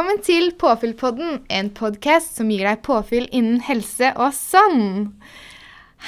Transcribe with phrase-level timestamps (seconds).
[0.00, 5.10] Velkommen til Påfyllpodden, en podkast som gir deg påfyll innen helse og sånn.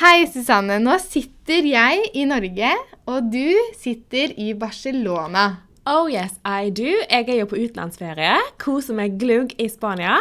[0.00, 0.78] Hei, Susanne.
[0.80, 2.70] Nå sitter jeg i Norge,
[3.04, 5.44] og du sitter i Barcelona.
[5.84, 6.88] Oh yes, I do.
[6.88, 8.32] Jeg er jo på utenlandsferie.
[8.64, 10.16] Koser meg glugg i Spania.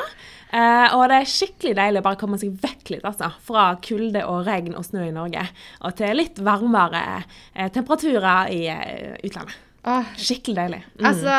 [0.52, 3.32] Eh, og det er skikkelig deilig å bare komme seg vekk litt, altså.
[3.48, 5.48] Fra kulde og regn og snø i Norge.
[5.88, 7.22] Og til litt varmere
[7.56, 9.71] eh, temperaturer i eh, utlandet.
[9.82, 10.80] Åh, Skikkelig deilig.
[11.00, 11.06] Mm.
[11.10, 11.36] altså,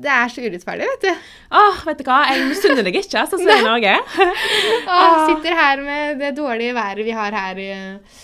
[0.00, 1.26] det er så urettferdig, vet du.
[1.60, 2.20] Åh, vet du hva?
[2.30, 3.96] Jeg misunner deg ikke, sånn som i Norge.
[4.96, 8.22] Åh, sitter her med det dårlige været vi har her, eh,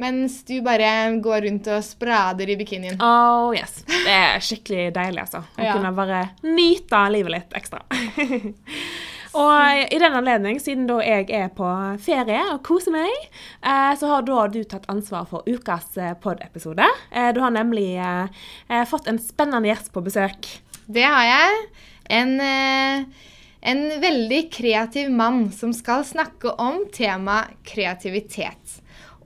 [0.00, 3.00] mens du bare går rundt og sprader i bikinien.
[3.04, 3.82] Oh yes.
[3.88, 5.42] Det er skikkelig deilig, altså.
[5.56, 5.74] Å Ja.
[5.78, 7.80] kunne bare nyte livet litt ekstra.
[9.38, 11.66] og i den anledning, siden da jeg er på
[12.02, 13.12] ferie og koser meg,
[13.62, 16.86] eh, så har da du tatt ansvar for ukas eh, pod-episode.
[17.12, 20.50] Eh, du har nemlig eh, eh, fått en spennende gjest på besøk.
[20.90, 21.62] Det har jeg.
[22.10, 23.04] En, eh,
[23.70, 28.80] en veldig kreativ mann som skal snakke om tema kreativitet.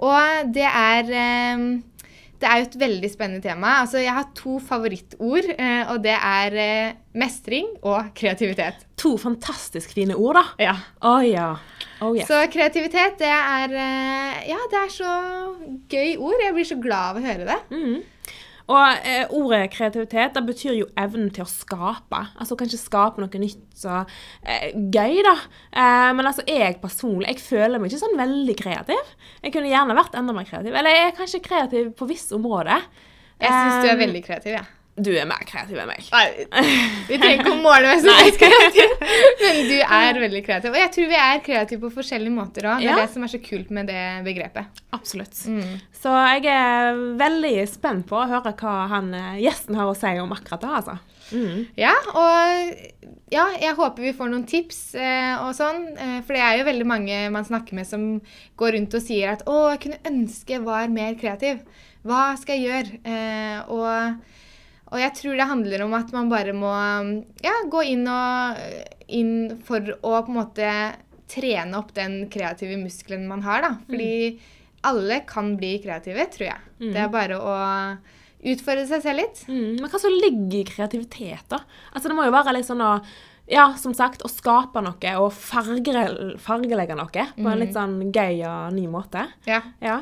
[0.05, 1.67] Og det er eh,
[2.45, 3.79] det er jo et veldig spennende tema.
[3.81, 8.85] Altså, jeg har to favorittord, eh, og det er eh, mestring og kreativitet.
[9.01, 10.45] To fantastisk fine ord, da.
[10.61, 10.75] Ja.
[11.01, 11.49] Å ja.
[12.05, 12.27] Oh yeah.
[12.29, 15.15] Så kreativitet, det er eh, Ja, det er så
[15.89, 16.43] gøy ord.
[16.43, 17.61] Jeg blir så glad av å høre det.
[17.73, 18.03] Mm.
[18.73, 22.21] Og eh, ordet kreativitet det betyr jo evnen til å skape.
[22.41, 23.99] Altså kanskje skape noe nytt så
[24.41, 25.35] eh, gøy, da.
[25.69, 29.11] Eh, men altså jeg personlig jeg føler meg ikke sånn veldig kreativ.
[29.45, 30.73] Jeg kunne gjerne vært enda mer kreativ.
[30.73, 32.89] Eller jeg er kanskje kreativ på visse områder.
[33.43, 34.74] Jeg syns du er Eh, veldig kreativ, jeg.
[34.97, 36.05] Du er mer kreativ enn meg.
[36.13, 36.45] Nei,
[37.09, 38.93] vi trenger ikke å måle meg som mest kreativ,
[39.43, 40.71] men du er veldig kreativ.
[40.71, 42.79] Og jeg tror vi er kreative på forskjellige måter òg.
[42.85, 43.01] Det er Ja.
[43.03, 44.69] det som er så kult med det begrepet.
[44.95, 45.35] Absolutt.
[45.51, 45.81] Mm.
[45.99, 50.13] Så jeg er veldig spent på å høre hva han, eh, gjesten har å si
[50.23, 50.71] om akkurat det.
[50.79, 50.99] altså.
[51.33, 51.67] Mm.
[51.81, 52.77] Ja, og
[53.33, 55.89] ja, jeg håper vi får noen tips eh, og sånn.
[55.99, 58.21] Eh, for det er jo veldig mange man snakker med som
[58.61, 61.65] går rundt og sier at 'Å, jeg kunne ønske jeg var mer kreativ'.
[62.05, 63.01] Hva skal jeg gjøre?
[63.09, 64.21] Eh, og,
[64.95, 66.71] og jeg tror det handler om at man bare må
[67.43, 68.61] ja, gå inn, og,
[69.11, 69.35] inn
[69.67, 70.69] for å på en måte
[71.35, 73.65] trene opp den kreative muskelen man har.
[73.65, 73.73] da.
[73.89, 74.39] Fordi
[74.87, 76.65] alle kan bli kreative, tror jeg.
[76.95, 77.55] Det er bare å
[78.45, 79.45] utfordre seg selv litt.
[79.49, 81.63] Mm, men hva som ligger i kreativitet, da?
[81.93, 82.99] Altså, det må jo være litt sånn å
[83.51, 86.05] ja, som sagt, å skape noe og farge,
[86.41, 89.27] fargelegge noe på en litt sånn gøy og ny måte.
[89.49, 89.61] Ja.
[89.85, 89.99] Ja.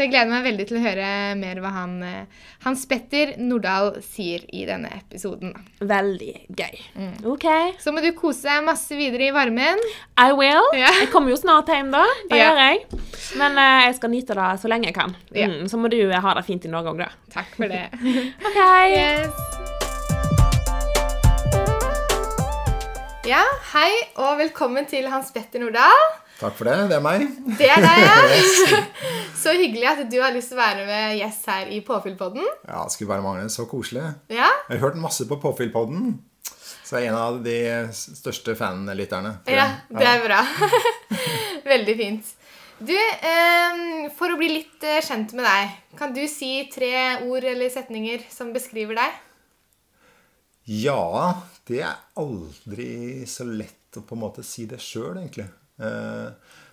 [0.00, 1.06] Så jeg gleder meg veldig til å høre
[1.36, 5.50] mer hva han, eh, Hans Petter Nordahl sier i denne episoden.
[5.84, 6.78] Veldig gøy.
[7.28, 7.44] OK.
[7.84, 9.76] Så må du kose deg masse videre i varmen.
[10.16, 10.64] I will.
[10.72, 10.88] Ja.
[11.02, 12.06] Jeg kommer jo snart hjem, da.
[12.30, 12.48] Det Ja.
[12.48, 13.02] gjør jeg.
[13.36, 15.12] Men uh, jeg skal nyte det så lenge jeg kan.
[15.36, 15.48] Ja.
[15.52, 17.10] Mm, så må du eh, ha det fint i Norge òg, da.
[17.36, 17.84] Takk for det.
[18.48, 18.58] OK.
[18.96, 19.28] Yes.
[23.28, 23.44] Ja,
[23.76, 26.08] hei og velkommen til Hans Petter Nordahl.
[26.40, 26.76] Takk for det.
[26.88, 27.26] Det er meg.
[27.58, 28.80] Det er deg, ja.
[29.42, 32.48] Så hyggelig at du har lyst til å være med gjest her i Påfyllpodden.
[32.64, 33.46] Ja, det skulle bare mangle.
[33.52, 34.06] Så koselig.
[34.32, 36.18] Ja, Jeg har hørt masse på Påfyllpodden.
[36.90, 37.56] Så jeg er en av de
[37.94, 39.36] største fanlytterne.
[39.46, 40.40] ja det er bra.
[41.72, 42.32] Veldig fint.
[42.80, 47.44] Du, eh, for å bli litt eh, kjent med deg, kan du si tre ord
[47.44, 49.18] eller setninger som beskriver deg?
[50.80, 51.36] Ja,
[51.68, 55.46] det er aldri så lett å på en måte si det sjøl, egentlig.
[55.80, 56.30] Eh,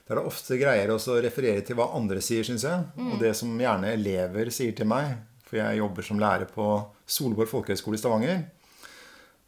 [0.07, 2.83] Det ofte greier også å referere til hva andre sier, syns jeg.
[3.11, 5.17] Og det som gjerne elever sier til meg.
[5.47, 6.67] For jeg jobber som lærer på
[7.07, 8.45] Solborg folkehøgskole i Stavanger.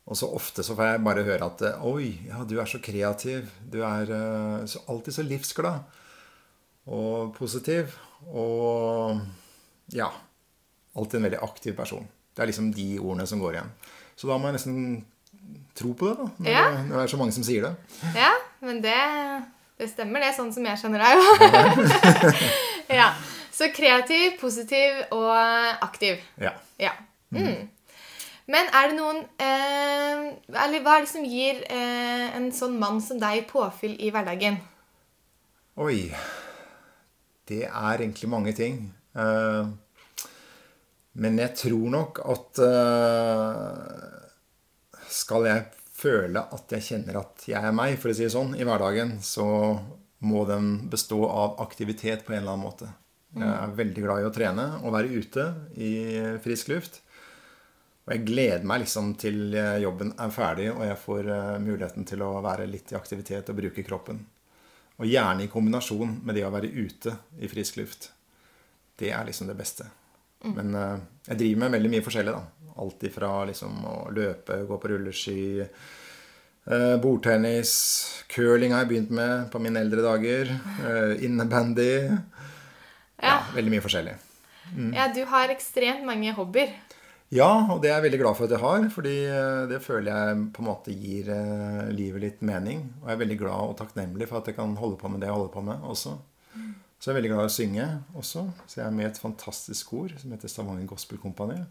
[0.10, 2.80] Og så ofte så får jeg bare høre at eh, Oi, ja, du er så
[2.84, 3.48] kreativ.
[3.72, 5.80] Du er eh, så, alltid så livsglad.
[6.92, 7.96] Og positiv.
[8.34, 9.20] Og
[9.96, 10.10] ja.
[10.98, 12.08] Alltid en veldig aktiv person.
[12.36, 13.72] Det er liksom de ordene som går igjen.
[14.20, 15.06] Så da må jeg nesten
[15.78, 16.28] tro på det, da.
[16.40, 16.64] Når, Ja.
[16.72, 17.76] det, når det er så mange som sier det.
[18.18, 18.32] Ja,
[18.66, 19.00] men det,
[19.80, 21.18] det stemmer, det, sånn som jeg skjønner deg.
[23.00, 23.12] ja.
[23.60, 25.34] Så kreativ, positiv og
[25.84, 26.22] aktiv.
[26.40, 26.54] Ja.
[26.80, 26.94] Ja.
[27.36, 27.68] Mm.
[28.50, 30.22] Men er det noen eh,
[30.58, 34.58] Eller hva er det som gir eh, en sånn mann som deg påfyll i hverdagen?
[35.80, 36.08] Oi.
[37.50, 38.82] Det er egentlig mange ting.
[39.14, 39.70] Eh,
[41.20, 44.18] men jeg tror nok at eh,
[45.10, 45.66] Skal jeg
[46.00, 49.18] føle at jeg kjenner at jeg er meg, for å si det sånn, i hverdagen,
[49.26, 49.46] så
[50.20, 52.90] må den bestå av aktivitet på en eller annen måte.
[53.38, 55.46] Jeg er veldig glad i å trene og være ute
[55.78, 55.92] i
[56.42, 57.00] frisk luft.
[58.08, 59.54] Og jeg gleder meg liksom til
[59.84, 63.60] jobben er ferdig og jeg får eh, muligheten til å være litt i aktivitet og
[63.60, 64.24] bruke kroppen.
[64.98, 68.10] Og gjerne i kombinasjon med det å være ute i frisk luft.
[68.98, 69.86] Det er liksom det beste.
[70.48, 70.98] Men eh,
[71.30, 72.59] jeg driver med veldig mye forskjellig, da.
[72.80, 75.40] Alt ifra liksom å løpe, gå på rulleski,
[76.70, 77.72] Eh, bordtennis,
[78.30, 80.52] curling har jeg begynt med på mine eldre dager.
[80.86, 81.94] Eh, innebandy.
[82.06, 82.20] Ja.
[83.20, 83.40] Ja.
[83.56, 84.14] veldig mye forskjellig.
[84.96, 86.70] ja, du har ekstremt mange hobbyer.
[87.34, 90.14] Ja, og det er jeg veldig glad for at jeg har, fordi eh, det føler
[90.14, 91.32] jeg på en måte gir
[91.90, 92.86] livet litt mening.
[93.02, 95.32] Og jeg er veldig glad og takknemlig for at jeg kan holde på med det
[95.32, 96.20] jeg holder på med også.
[97.00, 98.46] Så jeg er veldig glad i å synge også.
[98.68, 101.64] Så jeg er med i et fantastisk kor som heter Stavanger Gospel Company.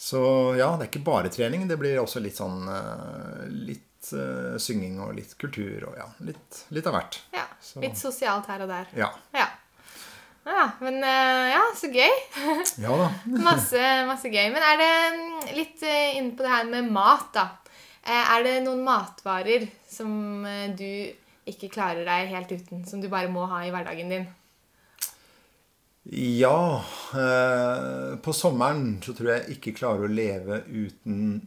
[0.00, 0.20] Så
[0.56, 1.66] ja, det er ikke bare trening.
[1.68, 6.62] Det blir også litt sånn eh, Litt uh, synging og litt kultur og ja, litt,
[6.72, 7.18] litt av hvert.
[7.36, 8.88] Ja, Så- Litt sosialt her og der.
[8.96, 9.10] Ja.
[9.36, 9.44] Ja.
[10.48, 12.16] ja men eh, ja, så gøy.
[12.86, 13.10] Ja da.
[13.44, 14.46] Masse, masse gøy.
[14.54, 17.46] Men er det mm, litt inne på det her med mat, da.
[18.08, 20.08] Er det noen matvarer som
[20.80, 20.88] du
[21.50, 24.24] ikke klarer deg helt uten, som du bare må ha i hverdagen din?
[26.08, 26.84] Ja.
[27.14, 31.40] Eh, på sommeren så tror jeg ikke klarer å leve uten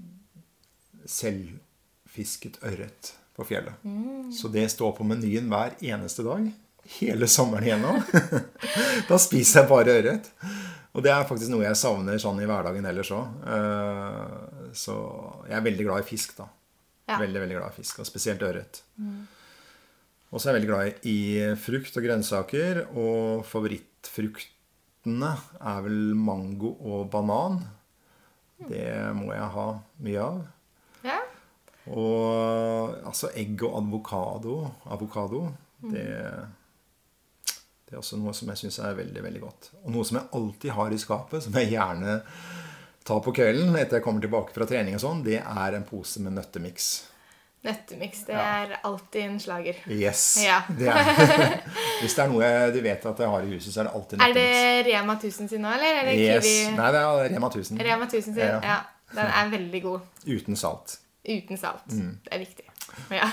[1.09, 3.81] selvfisket ørret på fjellet.
[4.33, 6.45] Så det står på menyen hver eneste dag.
[6.99, 8.01] Hele sommeren igjennom.
[9.09, 10.29] da spiser jeg bare ørret.
[10.93, 13.45] Og det er faktisk noe jeg savner sånn i hverdagen ellers òg.
[13.49, 14.97] Eh, så
[15.49, 16.45] jeg er veldig glad i fisk, da.
[17.09, 17.17] Ja.
[17.19, 18.83] Veldig, veldig glad i fisk, og spesielt ørret.
[20.33, 21.17] Og så er jeg veldig glad i
[21.61, 22.79] frukt og grønnsaker.
[22.97, 25.29] Og favorittfruktene
[25.61, 27.59] er vel mango og banan.
[28.65, 29.67] Det må jeg ha
[30.07, 30.41] mye av.
[31.05, 31.19] Ja.
[31.93, 34.57] Og altså egg og avokado.
[34.95, 35.45] Avokado,
[35.83, 36.07] det,
[37.85, 39.71] det er også noe som jeg syns er veldig, veldig godt.
[39.83, 42.21] Og noe som jeg alltid har i skapet, som jeg gjerne
[43.03, 46.23] tar på kvelden etter jeg kommer tilbake fra trening og sånn, det er en pose
[46.23, 46.93] med nøttemiks.
[47.63, 48.25] Nøttemiks.
[48.27, 49.77] Det er alltid en slager.
[49.87, 50.23] Yes.
[50.43, 50.57] Ja.
[50.67, 51.53] Det er.
[52.01, 54.19] Hvis det er noe du vet at jeg har i huset, så er det alltid
[54.19, 54.57] nøttemiks.
[54.57, 54.89] Er det.
[54.89, 56.49] Rema 1000 sin nå, eller er det Yes.
[56.49, 56.73] Kiwi?
[56.75, 57.79] Nei, det er Rema 1000.
[57.87, 58.41] Rema 1000 sin.
[58.43, 58.59] Ja.
[58.67, 58.81] Ja.
[59.13, 60.11] Den er veldig god.
[60.35, 60.97] Uten salt.
[61.23, 61.87] Uten salt.
[61.95, 62.17] Mm.
[62.25, 62.67] Det er viktig.
[63.15, 63.29] Ja.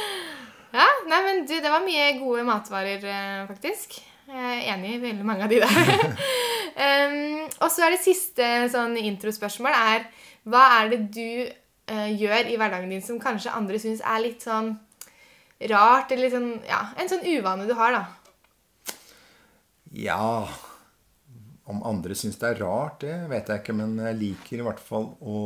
[0.78, 4.00] ja, nei, men du, det var mye gode matvarer, eh, faktisk.
[4.32, 6.04] Jeg er enig i veldig mange av de der.
[6.86, 10.06] um, og så er det siste sånn introspørsmål er
[10.48, 11.26] Hva er det du
[11.90, 14.74] eh, gjør i hverdagen din som kanskje andre syns er litt sånn
[15.70, 18.04] rart, eller litt sånn Ja, en sånn uvane du har, da.
[19.92, 20.48] Ja
[21.68, 24.82] Om andre syns det er rart, det vet jeg ikke, men jeg liker i hvert
[24.82, 25.42] fall å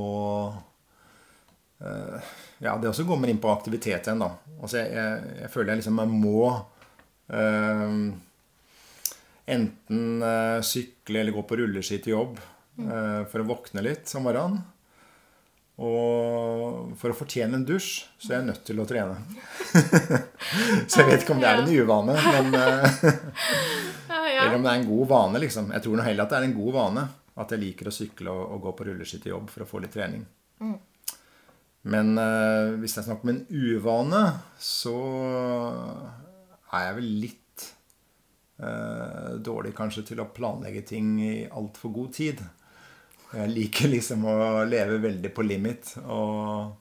[1.82, 2.30] uh,
[2.62, 4.30] Ja, det også kommer inn på aktivitet igjen, da.
[4.56, 6.46] Altså, jeg, jeg, jeg føler jeg liksom jeg må
[7.34, 7.98] uh,
[9.46, 10.24] enten
[10.66, 12.40] sykle eller gå på rulleski til jobb
[12.82, 14.64] eh, for å våkne litt om morgenen.
[15.76, 19.18] Og for å fortjene en dusj, så er jeg nødt til å trene.
[20.88, 22.96] så jeg vet ikke om det er en uvane, men eh,
[24.46, 25.70] eller om det er en god vane, liksom.
[25.76, 27.06] Jeg tror nå heller at det er en god vane.
[27.36, 29.82] At jeg liker å sykle og, og gå på rulleski til jobb for å få
[29.84, 30.24] litt trening.
[31.86, 34.22] Men eh, hvis det er snakk om en uvane,
[34.58, 34.96] så
[36.74, 37.66] er jeg vel litt
[38.58, 42.42] eh, dårlig kanskje til å planlegge ting i altfor god tid.
[43.34, 44.36] Jeg liker liksom å
[44.68, 45.94] leve veldig på limit.
[46.06, 46.74] Og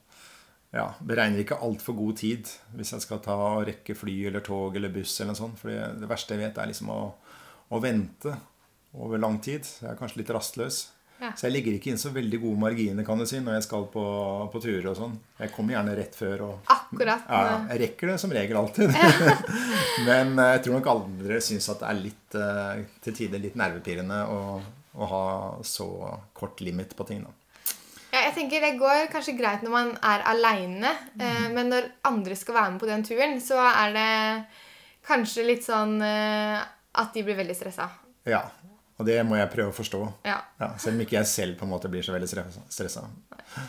[0.76, 4.76] ja, beregner ikke altfor god tid hvis jeg skal ta og rekke fly eller tog
[4.76, 5.14] eller buss.
[5.20, 5.60] eller noe sånt.
[5.60, 7.00] For det, verste jeg vet, er liksom å,
[7.70, 8.34] å vente
[8.96, 9.66] over lang tid.
[9.82, 10.84] Jeg er kanskje litt rastløs.
[11.16, 11.30] Ja.
[11.32, 13.86] Så jeg legger ikke inn så veldig gode marginer kan du si, når jeg skal
[13.88, 14.02] på,
[14.52, 15.14] på turer og sånn.
[15.40, 16.42] Jeg kommer gjerne rett før.
[16.44, 17.24] og Akkurat.
[17.24, 18.92] ja, jeg rekker det som regel alltid.
[20.08, 23.56] Men eh, jeg tror nok andre syns at det er litt eh, til tider litt
[23.56, 24.40] nervepirrende å,
[24.96, 25.24] å ha
[25.66, 25.86] så
[26.36, 27.22] kort limit på ting.
[27.24, 27.32] da.
[28.12, 32.36] Ja, jeg tenker Det går kanskje greit når man er aleine, eh, men når andre
[32.38, 34.46] skal være med på den turen, så er det
[35.06, 36.62] kanskje litt sånn eh,
[36.96, 37.90] at de blir veldig stressa.
[38.24, 38.46] Ja,
[38.98, 39.98] Og det må jeg prøve å forstå.
[40.24, 40.38] Ja.
[40.56, 42.30] Ja, selv om ikke jeg selv på en måte blir så veldig
[42.72, 43.02] stressa.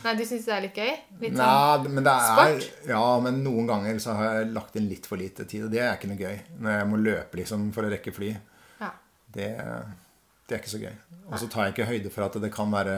[0.06, 0.94] Nei, du syns det er litt gøy?
[1.20, 1.90] Litt sånn.
[1.92, 2.68] Men det er sport?
[2.88, 5.82] Ja, men noen ganger så har jeg lagt inn litt for lite tid, og det
[5.84, 6.40] er ikke noe gøy.
[6.64, 8.32] Når jeg må løpe liksom for å rekke fly.
[8.80, 8.94] Ja.
[9.36, 9.50] Det,
[10.48, 10.94] det er ikke så gøy.
[11.28, 12.96] Og så tar jeg ikke høyde for at det kan være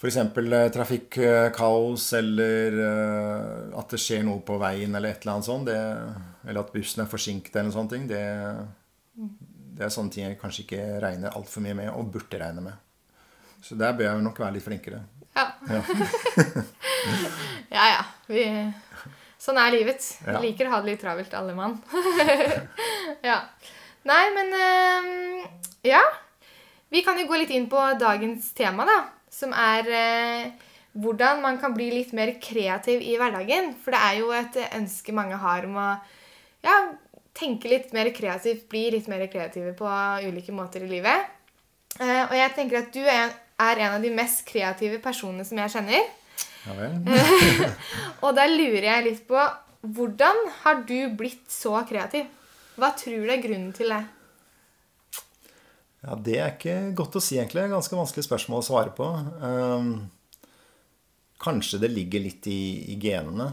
[0.00, 0.16] f.eks.
[0.74, 5.68] trafikkaos, eller eh, at det skjer noe på veien, eller et eller annet sånt.
[5.68, 5.76] Det,
[6.48, 8.06] eller at bussen er forsinket, eller sånne ting.
[8.10, 8.22] Det,
[9.76, 12.80] det er sånne ting jeg kanskje ikke regner altfor mye med, og burde regne med.
[13.60, 15.02] Så der bør jeg nok være litt flinkere.
[15.36, 15.46] Ja.
[15.68, 15.82] Ja.
[17.76, 18.00] ja, ja.
[18.32, 18.46] Vi,
[19.40, 20.00] sånn er livet.
[20.24, 20.40] Vi Ja.
[20.42, 21.76] liker å ha det litt travelt, alle mann.
[23.30, 23.36] ja.
[24.08, 26.02] Nei, men eh, Ja.
[26.90, 28.98] Vi kan jo gå litt inn på dagens tema, da.
[29.30, 33.74] Som er eh, hvordan man kan bli litt mer kreativ i hverdagen.
[33.82, 35.90] For det er jo et ønske mange har om å
[36.66, 36.76] ja,
[37.36, 39.90] tenke litt mer kreativt, bli litt mer kreative på
[40.26, 41.30] ulike måter i livet.
[42.00, 45.58] Eh, og jeg tenker at du er, er en av de mest kreative personene som
[45.62, 46.08] jeg kjenner.
[46.66, 46.98] Ja vel.
[48.26, 49.40] Og da lurer jeg litt på
[49.80, 52.26] hvordan har du blitt så kreativ?
[52.76, 54.02] Hva tror du er grunnen til det?
[56.00, 57.66] Ja, Det er ikke godt å si, egentlig.
[57.68, 59.08] Ganske vanskelig spørsmål å svare på.
[59.48, 59.90] Eh,
[61.44, 62.60] kanskje det ligger litt i,
[62.94, 63.50] i genene.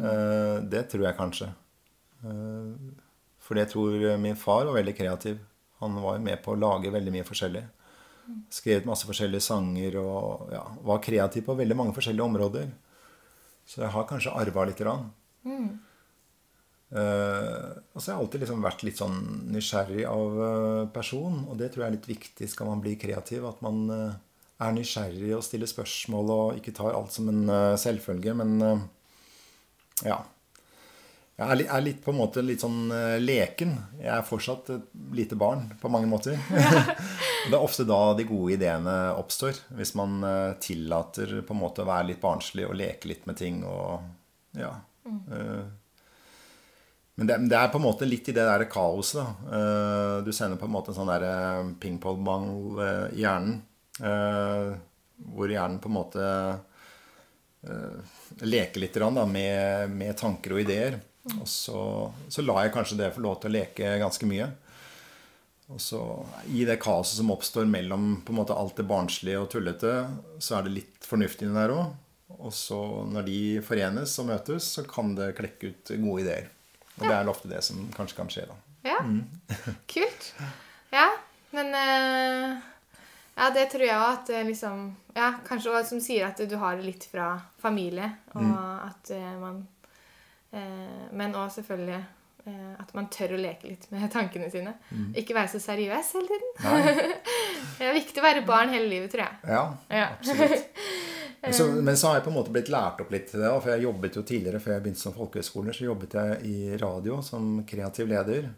[0.00, 1.50] Eh, det tror jeg kanskje.
[2.24, 2.70] Eh,
[3.44, 5.42] fordi jeg tror min far var veldig kreativ.
[5.80, 7.64] Han var jo med på å lage veldig mye forskjellig.
[8.52, 12.68] Skrevet masse forskjellige sanger og ja, var kreativ på veldig mange forskjellige områder.
[13.66, 15.08] Så jeg har kanskje arva lite grann.
[15.44, 15.70] Mm.
[18.00, 19.16] Og så har jeg alltid liksom vært litt sånn
[19.52, 23.44] nysgjerrig av uh, person, og det tror jeg er litt viktig skal man bli kreativ.
[23.44, 24.14] At man uh,
[24.64, 27.42] er nysgjerrig og stiller spørsmål og ikke tar alt som en
[27.76, 28.32] selvfølge.
[28.40, 28.54] Men
[30.00, 30.16] ja,
[31.36, 33.72] jeg er litt, på en måte litt sånn leken.
[34.00, 36.40] Jeg er fortsatt et lite barn på mange måter.
[37.48, 39.60] det er ofte da de gode ideene oppstår.
[39.76, 40.24] Hvis man
[40.60, 44.72] tillater på en måte å være litt barnslig og leke litt med ting og ja.
[45.04, 45.64] Uh,
[47.18, 49.20] men det, det, er på en måte litt i det der kaoset.
[49.20, 50.22] da.
[50.24, 51.26] du sender på en måte en sånn der
[51.82, 52.80] pingpongball
[53.12, 53.60] i hjernen.
[55.34, 56.30] hvor hjernen på en måte
[58.40, 60.96] leker litt da, med, med tanker og ideer.
[61.36, 61.80] Og så,
[62.28, 64.48] så lar jeg kanskje det få lov til å leke ganske mye.
[65.70, 66.00] Og så
[66.50, 69.92] I det kaoset som oppstår mellom på en måte alt det barnslige og tullete,
[70.42, 71.92] så er det litt fornuftig der òg.
[72.40, 72.78] Og så
[73.10, 76.50] når de forenes og møtes, så kan det klekke ut gode ideer.
[77.00, 78.58] Og det er ofte det som kanskje kan skje, da.
[78.86, 79.00] Ja.
[79.04, 79.24] Mm.
[79.94, 80.30] Kult.
[80.92, 81.08] Ja,
[81.56, 82.60] men uh,
[83.40, 86.78] Ja, det tror jeg òg at liksom Ja, kanskje også som sier at du har
[86.78, 88.56] det litt fra familie, og mm.
[88.88, 89.60] at uh, man
[90.50, 91.98] Eh, men òg selvfølgelig
[92.50, 94.74] eh, at man tør å leke litt med tankene sine.
[94.90, 95.12] Mm.
[95.22, 97.12] Ikke være så seriøs hele tiden.
[97.78, 99.54] det er viktig å være barn hele livet, tror jeg.
[99.54, 99.64] Ja,
[99.94, 100.08] ja.
[100.16, 100.82] absolutt.
[101.40, 103.50] Så, men så har jeg på en måte blitt lært opp litt til det.
[103.62, 107.20] For jeg jobbet jo tidligere, før jeg begynte som folkehøyskoler, så jobbet jeg i radio
[107.24, 108.50] som kreativ leder.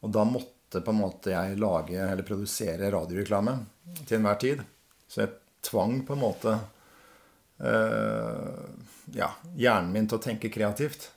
[0.00, 3.58] Og da måtte på en måte jeg lage eller produsere radioreklame
[4.04, 4.64] til enhver tid.
[5.06, 5.34] Så jeg
[5.66, 6.54] tvang på en måte
[7.58, 8.64] øh,
[9.14, 11.10] ja, hjernen min til å tenke kreativt.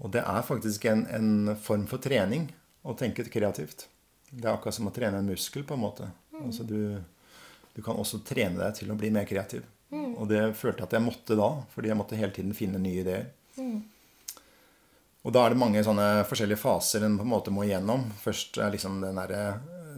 [0.00, 2.48] Og det er faktisk en, en, form for trening
[2.86, 3.88] å tenke kreativt.
[4.30, 6.08] Det er akkurat som å trene en muskel, på en måte.
[6.32, 6.44] Mm.
[6.46, 6.96] Altså du,
[7.74, 9.66] du, kan også trene deg til å bli mer kreativ.
[9.90, 10.12] Mm.
[10.14, 13.02] Og det følte jeg at jeg måtte da, fordi jeg måtte hele tiden finne nye
[13.02, 13.26] ideer.
[13.58, 13.80] Mm.
[15.20, 18.06] Og da er det mange sånne forskjellige faser en på en måte må igjennom.
[18.22, 19.42] Først er liksom den derre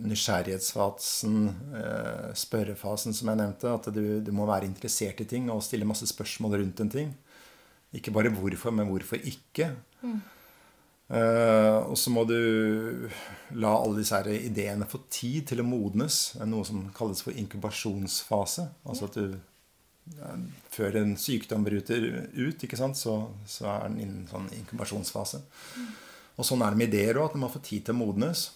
[0.03, 1.37] nysgjerrighetsfasen,
[1.79, 3.71] eh, spørrefasen som jeg nevnte.
[3.71, 7.13] At du, du, må være interessert i ting og stille masse spørsmål rundt en ting.
[7.95, 9.71] Ikke bare hvorfor, men hvorfor ikke.
[10.03, 10.21] Mm.
[11.13, 13.11] Uh, og så må du
[13.61, 16.39] la alle disse her ideene få tid til å modnes.
[16.49, 18.65] Noe som kalles for inkubasjonsfase.
[18.89, 19.35] Altså at du
[20.73, 22.05] Før en sykdom bryter
[22.35, 23.17] ut, ikke sant, så,
[23.49, 25.43] så er den innen sånn inkubasjonsfase.
[26.37, 28.49] Og sånn er det med ideer òg, at man får tid til å modnes.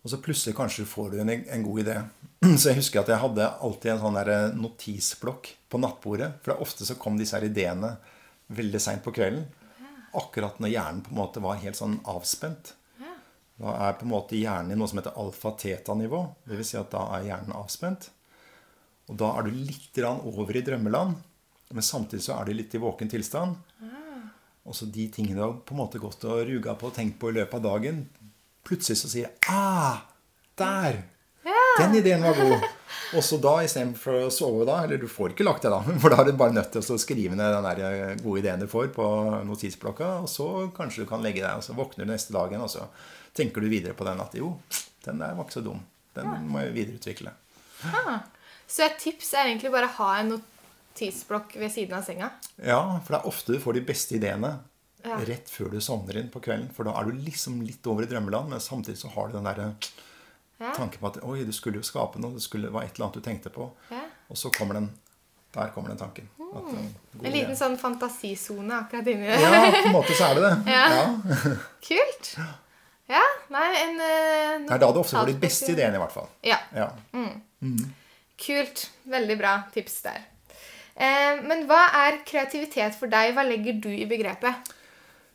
[0.00, 1.96] Og så plutselig kanskje får du en, en god idé.
[2.60, 6.30] Så jeg husker at jeg hadde alltid en sånn der notisblokk på nattbordet.
[6.44, 7.92] For ofte så kom disse her ideene
[8.56, 9.44] veldig seint på kvelden.
[10.16, 12.72] Akkurat når hjernen på en måte var helt sånn avspent.
[13.60, 16.22] Da er på en måte hjernen i noe som heter alfa-teta-nivå.
[16.48, 16.72] Dvs.
[16.72, 18.08] Si at da er hjernen avspent.
[19.10, 21.16] Og da er du litt over i drømmeland,
[21.74, 23.58] men samtidig så er du litt i våken tilstand.
[24.68, 27.18] Og så de tingene du har på en måte gått og ruga på og tenkt
[27.18, 28.04] på i løpet av dagen,
[28.66, 30.06] plutselig så sier jeg Ah!
[30.60, 31.00] Der!
[31.78, 32.66] Den ideen var god.
[33.16, 35.80] Og så da, istedenfor å sove da Eller du får ikke lagt det, da.
[36.02, 38.62] For da er du bare nødt til å skrive ned den der eh, gode ideen
[38.62, 39.06] du får på
[39.48, 40.10] notisblokka.
[40.24, 42.86] Og så kanskje du kan legge deg, og så våkner du neste dagen, og så
[43.36, 44.52] tenker du videre på den at jo,
[45.06, 45.80] den der var ikke så dum.
[46.18, 46.38] Den ja.
[46.52, 47.34] må jeg videreutvikle.
[47.88, 48.20] Ah.
[48.70, 52.30] Så et tips er egentlig bare å ha en notisblokk ved siden av senga?
[52.62, 54.52] Ja, for det er ofte du får de beste ideene
[55.02, 55.18] ja.
[55.26, 56.70] rett før du sovner inn på kvelden.
[56.76, 59.50] For da er du liksom litt over i drømmeland, men samtidig så har du den
[59.50, 59.72] derre
[60.60, 60.74] ja.
[60.76, 62.36] Tanke på at oi, du skulle jo skape noe.
[62.36, 63.70] Det skulle, være et eller annet du tenkte på.
[63.88, 64.02] Ja.
[64.28, 64.90] Og så kommer den
[65.54, 66.28] der kommer den tanken.
[66.38, 66.50] Mm.
[66.58, 69.40] At, uh, en liten sånn fantasisone akkurat inni der.
[69.42, 70.52] ja, på en måte så er det det.
[70.76, 70.84] Ja.
[70.94, 71.54] ja.
[71.86, 72.28] Kult.
[73.10, 76.14] Ja, nei, en uh, Det er da du ofte får de beste ideene, i hvert
[76.14, 76.28] fall.
[76.46, 76.60] Ja.
[76.76, 76.86] ja.
[77.16, 77.40] Mm.
[77.66, 77.88] Mm.
[78.40, 78.86] Kult.
[79.10, 80.22] Veldig bra tips der.
[81.00, 83.34] Eh, men hva er kreativitet for deg?
[83.36, 84.70] Hva legger du i begrepet?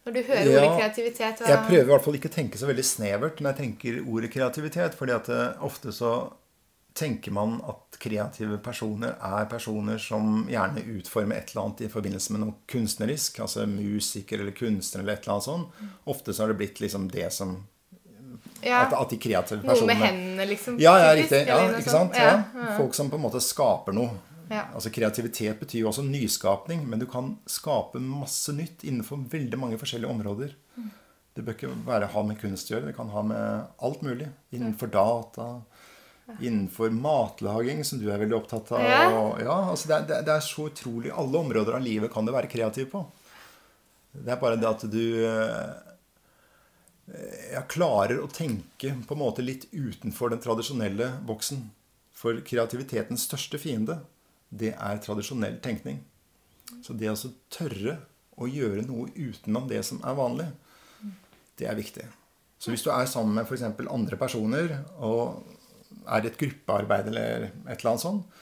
[0.06, 1.42] Når du hører ja, ordet kreativitet?
[1.42, 1.50] Og...
[1.50, 4.32] Jeg prøver i hvert fall ikke å tenke så veldig snevert når jeg tenker ordet
[4.34, 4.98] kreativitet.
[4.98, 6.16] fordi at eh, ofte så
[6.96, 12.36] tenker man at kreative personer er personer som gjerne utformer et eller annet i forbindelse
[12.36, 13.42] med noe kunstnerisk.
[13.44, 15.82] Altså musiker eller kunstner eller et eller annet sånt.
[16.14, 17.58] Ofte så har det blitt liksom det som
[18.66, 18.82] ja.
[18.86, 20.80] At, at, de kreative personene Noe med hendene, liksom?
[20.82, 21.44] Ja, ja riktig.
[21.48, 22.18] Ja, ikke sant?
[22.18, 22.40] Ja.
[22.80, 24.12] Folk som på en måte skaper noe.
[24.50, 29.78] Altså Kreativitet betyr jo også nyskapning, men du kan skape masse nytt innenfor veldig mange
[29.82, 30.52] forskjellige områder.
[31.36, 34.28] Det bør ikke bare ha med kunst å gjøre, det kan ha med alt mulig.
[34.56, 35.48] Innenfor data,
[36.42, 38.82] innenfor matlaging, som du er veldig opptatt av.
[38.86, 39.02] Ja.
[39.20, 42.14] og- ja altså det, er, det er- det er så utrolig Alle områder av livet
[42.14, 43.06] kan du være kreativ på.
[44.16, 45.74] Det er bare det at du eh,
[47.06, 51.68] jeg klarer å tenke på en måte litt utenfor den tradisjonelle boksen.
[52.16, 54.00] For kreativitetens største fiende,
[54.50, 56.00] det er tradisjonell tenkning.
[56.82, 58.00] Så det å tørre
[58.42, 60.48] å gjøre noe utenom det som er vanlig,
[61.60, 62.08] det er viktig.
[62.60, 63.64] Så hvis du er sammen med f.eks.
[63.86, 65.46] andre personer og
[66.10, 68.42] er i et gruppearbeid eller et eller annet sånt,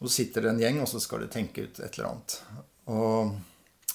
[0.00, 2.34] og så sitter det en gjeng, og så skal du tenke ut et eller annet.
[2.90, 3.36] Og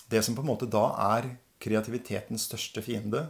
[0.10, 1.28] det som på en måte da er
[1.62, 3.28] kreativitetens største fiende,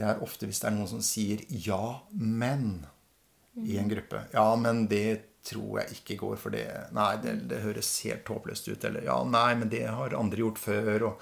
[0.00, 2.86] det er ofte hvis det er noen som sier 'ja, men'
[3.60, 4.24] i en gruppe.
[4.32, 8.68] 'Ja, men det tror jeg ikke går, for det Nei, det, det høres helt håpløst
[8.68, 11.20] ut.' Eller 'ja, nei, men det har andre gjort før', og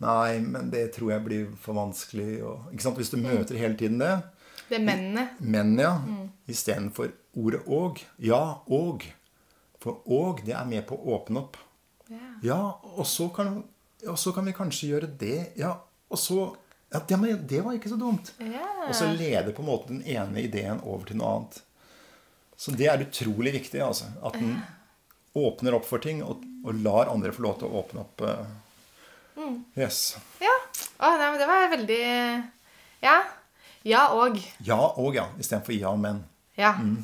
[0.00, 2.96] 'nei, men det tror jeg blir for vanskelig', og Ikke sant?
[2.96, 4.22] Hvis du møter hele tiden det,
[4.70, 5.28] Det er mennene.
[5.40, 5.96] men ja,
[6.48, 8.04] istedenfor ordet 'og'.
[8.18, 9.02] Ja, og.
[9.80, 11.56] For 'og' det er med på å åpne opp.
[12.10, 12.16] Ja.
[12.42, 13.64] Ja, og så kan,
[14.06, 15.52] og så kan vi kanskje gjøre det.
[15.56, 15.74] Ja,
[16.10, 16.54] og så
[16.90, 18.32] ja, det, men det var ikke så dumt.
[18.42, 18.88] Yeah.
[18.88, 21.60] Og så leder på en måte den ene ideen over til noe annet.
[22.60, 24.10] Så det er utrolig viktig, altså.
[24.26, 24.58] At den
[25.38, 28.26] åpner opp for ting, og, og lar andre få lov til å åpne opp.
[28.26, 28.58] eh,
[29.78, 30.16] Yes.
[30.42, 30.52] Ja.
[31.00, 32.00] Å, nei, men det var veldig
[33.00, 33.16] Ja.
[33.88, 34.36] Ja og.
[34.66, 36.24] Ja og ja, istedenfor ja, men.
[36.58, 36.74] Ja.
[36.76, 36.98] Mm.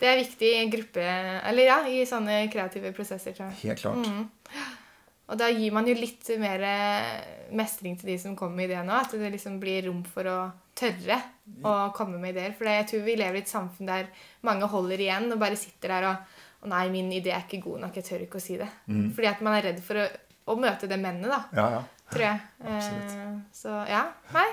[0.00, 3.60] Det er viktig i gruppe Eller ja, i sånne kreative prosesser, tror jeg.
[3.68, 4.06] Helt klart.
[4.06, 4.26] Mm.
[5.28, 8.86] Og da gir man jo litt mer eh, mestring til de som kommer med ideer
[8.86, 8.96] nå.
[8.96, 10.38] At det liksom blir rom for å
[10.78, 11.18] tørre
[11.66, 12.54] å komme med ideer.
[12.56, 14.08] For jeg tror vi lever i et samfunn der
[14.46, 17.84] mange holder igjen og bare sitter der og Å nei, min idé er ikke god
[17.84, 17.96] nok.
[18.00, 18.66] Jeg tør ikke å si det.
[19.14, 20.06] Fordi at man er redd for å,
[20.50, 21.36] å møte det mennet, da.
[21.54, 21.82] Ja, ja.
[22.10, 22.40] Tror jeg.
[22.66, 24.00] Eh, så ja.
[24.34, 24.48] Nei.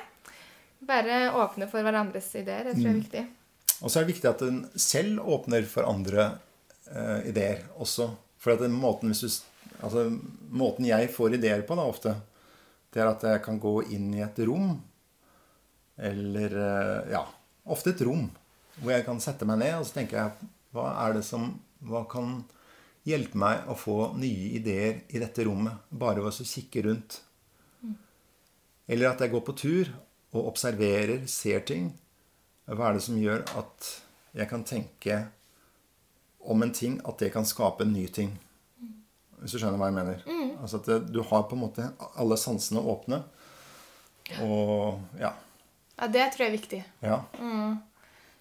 [0.86, 2.68] Bare åpne for hverandres ideer.
[2.68, 3.24] Det tror jeg er viktig.
[3.80, 6.28] Og så er det viktig at en selv åpner for andre
[6.92, 8.12] eh, ideer også.
[8.38, 9.42] For at den måten, hvis du,
[9.82, 10.08] altså,
[10.56, 12.16] måten jeg får ideer på da ofte,
[12.94, 14.76] det er at jeg kan gå inn i et rom,
[15.96, 17.24] eller eh, ja,
[17.72, 18.28] ofte et rom,
[18.80, 21.54] hvor jeg kan sette meg ned, og så tenker jeg, hva er det som,
[21.88, 22.42] hva kan
[23.08, 27.20] hjelpe meg å få nye ideer i dette rommet, bare ved å kikke rundt.
[28.88, 29.92] Eller at jeg går på tur
[30.36, 31.92] og observerer, ser ting.
[32.66, 33.92] Hva er det som gjør at
[34.36, 35.20] jeg kan tenke
[36.46, 38.36] om en ting at det kan skape en ny ting?
[39.46, 40.22] Hvis du skjønner hva jeg mener.
[40.58, 41.84] Altså at det, du har på en måte
[42.18, 43.20] alle sansene åpne.
[44.42, 45.36] Og ja.
[46.00, 46.80] Ja, det tror jeg er viktig.
[47.06, 47.20] ja.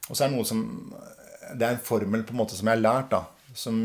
[0.09, 0.59] Og så er det noe som
[1.57, 3.23] Det er en formel på en måte som jeg har lært, da.
[3.57, 3.77] Som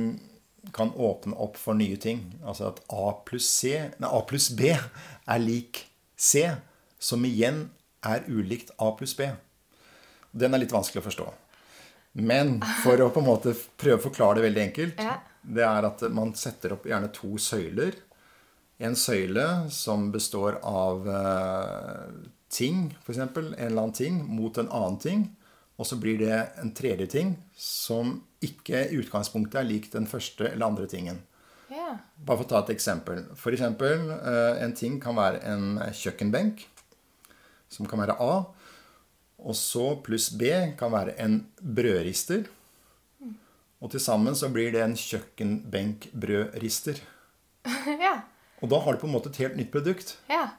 [0.76, 2.24] kan åpne opp for nye ting.
[2.46, 5.84] Altså at A pluss C Nei, A pluss B er lik
[6.20, 6.46] C,
[7.00, 7.66] som igjen
[8.04, 9.28] er ulikt A pluss B.
[10.32, 11.28] Den er litt vanskelig å forstå.
[12.22, 15.18] Men for å på en måte prøve å forklare det veldig enkelt, Ja.
[15.44, 17.96] det er at man setter opp gjerne to søyler.
[18.80, 22.12] En søyle som består av eh,
[22.50, 23.18] ting, f.eks.
[23.20, 25.36] En eller annen ting, mot en annen ting.
[25.80, 30.48] Og så blir det en tredje ting som ikke i utgangspunktet er lik den første
[30.52, 31.22] eller andre tingen.
[31.72, 32.00] Yeah.
[32.26, 33.24] Bare for å ta et eksempel.
[33.38, 36.66] For eksempel, eh, en ting kan være en kjøkkenbenk,
[37.70, 38.46] som kan være A.
[39.40, 42.50] Og så pluss B kan være en brødrister.
[43.80, 47.00] Og til sammen så blir det en kjøkkenbenkbrødrister.
[48.06, 48.16] ja.
[48.60, 50.18] Og da har du på en måte et helt nytt produkt.
[50.32, 50.50] Ja.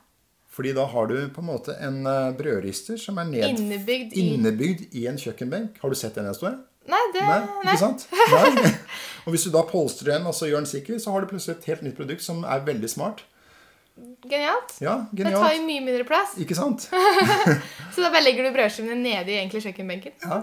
[0.51, 4.25] Fordi da har du på en måte en eh, brødrister som er ned, Innebygd i
[4.35, 5.79] innebygd i en kjøkkenbenk.
[5.83, 6.57] Har du sett den, Estore?
[6.91, 7.43] Nei, det nei.
[7.63, 8.07] ikke sant?
[8.33, 8.73] Nei.
[9.27, 11.59] Og hvis du da polstrer den og så gjør den sikker, så har du plutselig
[11.59, 13.21] et helt nytt produkt som er veldig smart.
[14.25, 14.77] Genialt.
[14.81, 16.37] Ja, Det tar jo mye mindre plass.
[16.41, 16.87] Ikke sant?
[17.95, 20.13] Så da bare legger du brødskivene nede i egentlig kjøkkenbenken.
[20.25, 20.43] Ja.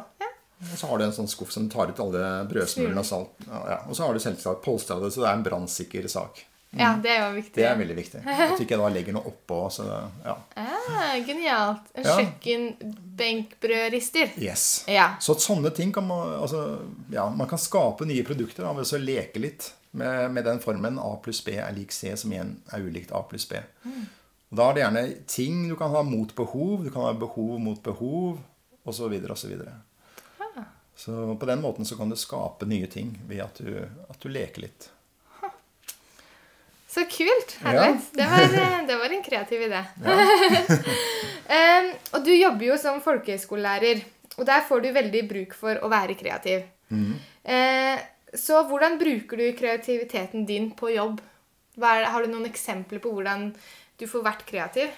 [0.58, 3.30] Og så har du en sånn skuff som tar ut alle brødsmulene og salt.
[3.46, 3.78] Ja, ja.
[3.88, 6.44] Og så har du selvsagt polstra det, så det er en brannsikker sak.
[6.78, 7.54] Ja, det er jo viktig.
[7.56, 8.20] Det er veldig viktig.
[8.28, 9.60] At du ikke da legger noe oppå.
[9.72, 9.86] Så,
[10.26, 10.34] ja.
[10.60, 11.86] Ah, genialt.
[11.96, 12.18] En Ja.
[12.20, 14.30] kjøkkenbenkbrødrister.
[14.42, 14.84] Yes.
[14.88, 15.12] Ja.
[15.20, 16.80] Så at sånne ting kan man altså,
[17.14, 21.00] ja, Man kan skape nye produkter da, ved å leke litt med, med den formen
[21.00, 23.62] A pluss B er lik C, som igjen er ulikt A pluss B.
[24.50, 27.58] Og Da er det gjerne ting du kan ha mot behov, du kan ha behov
[27.60, 28.40] mot behov,
[28.88, 29.16] osv.
[29.32, 29.56] osv.
[30.40, 30.68] Ah.
[30.96, 34.30] Så på den måten så kan du skape nye ting ved at du, at du
[34.32, 34.92] leker litt.
[36.88, 37.58] Så kult.
[37.62, 38.00] Herlig.
[38.16, 39.84] Det, var, eh, det var en kreativ idé.
[41.48, 44.02] Em, og du jobber jo som folkehøyskolelærer,
[44.36, 46.66] og der får du veldig bruk for å være kreativ.
[47.44, 48.02] Eh,
[48.38, 51.20] så hvordan bruker du kreativiteten din på jobb?
[51.78, 53.52] Er, har du noen eksempler på hvordan
[53.98, 54.94] du får vært kreativ?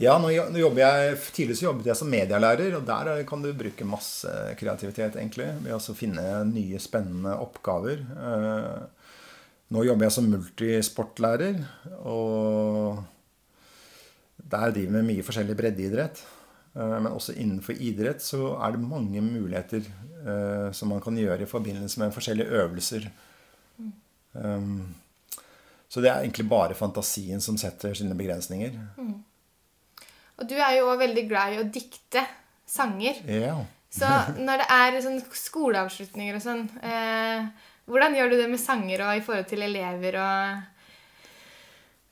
[0.00, 3.84] Ja, nå jobber jeg, Tidligere jobbet jeg som medielærer, og der er- kan du bruke
[3.84, 5.50] masse kreativitet, egentlig.
[5.62, 8.00] Ved å finne nye, spennende oppgaver.
[8.00, 8.86] Eh,
[9.70, 11.60] Nå jobber jeg som multisportlærer,
[12.02, 13.04] og
[14.50, 16.22] der driver vi med mye forskjellig breddeidrett.
[16.76, 19.82] Eh, Men også innenfor idrett så er det mange muligheter
[20.26, 23.10] eh, som man kan gjøre i forbindelse med forskjellige øvelser.
[24.32, 24.94] Um,
[25.90, 28.76] Så det er egentlig bare fantasien som setter sine begrensninger.
[30.38, 32.22] Og du er jo også veldig glad i å dikte
[32.70, 33.18] sanger.
[33.26, 33.56] Ja.
[33.90, 34.06] Så
[34.38, 37.48] når det er sånn skoleavslutninger og sånn, eh,
[37.90, 40.62] hvordan gjør du det med sanger og i forhold til elever og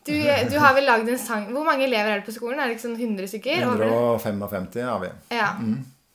[0.09, 0.16] Du,
[0.51, 2.59] du har vel lagd en sang Hvor mange elever er det på skolen?
[2.59, 3.68] Er det ikke sånn 100 stykker?
[3.68, 5.12] 155 har vi.
[5.37, 5.53] Ja.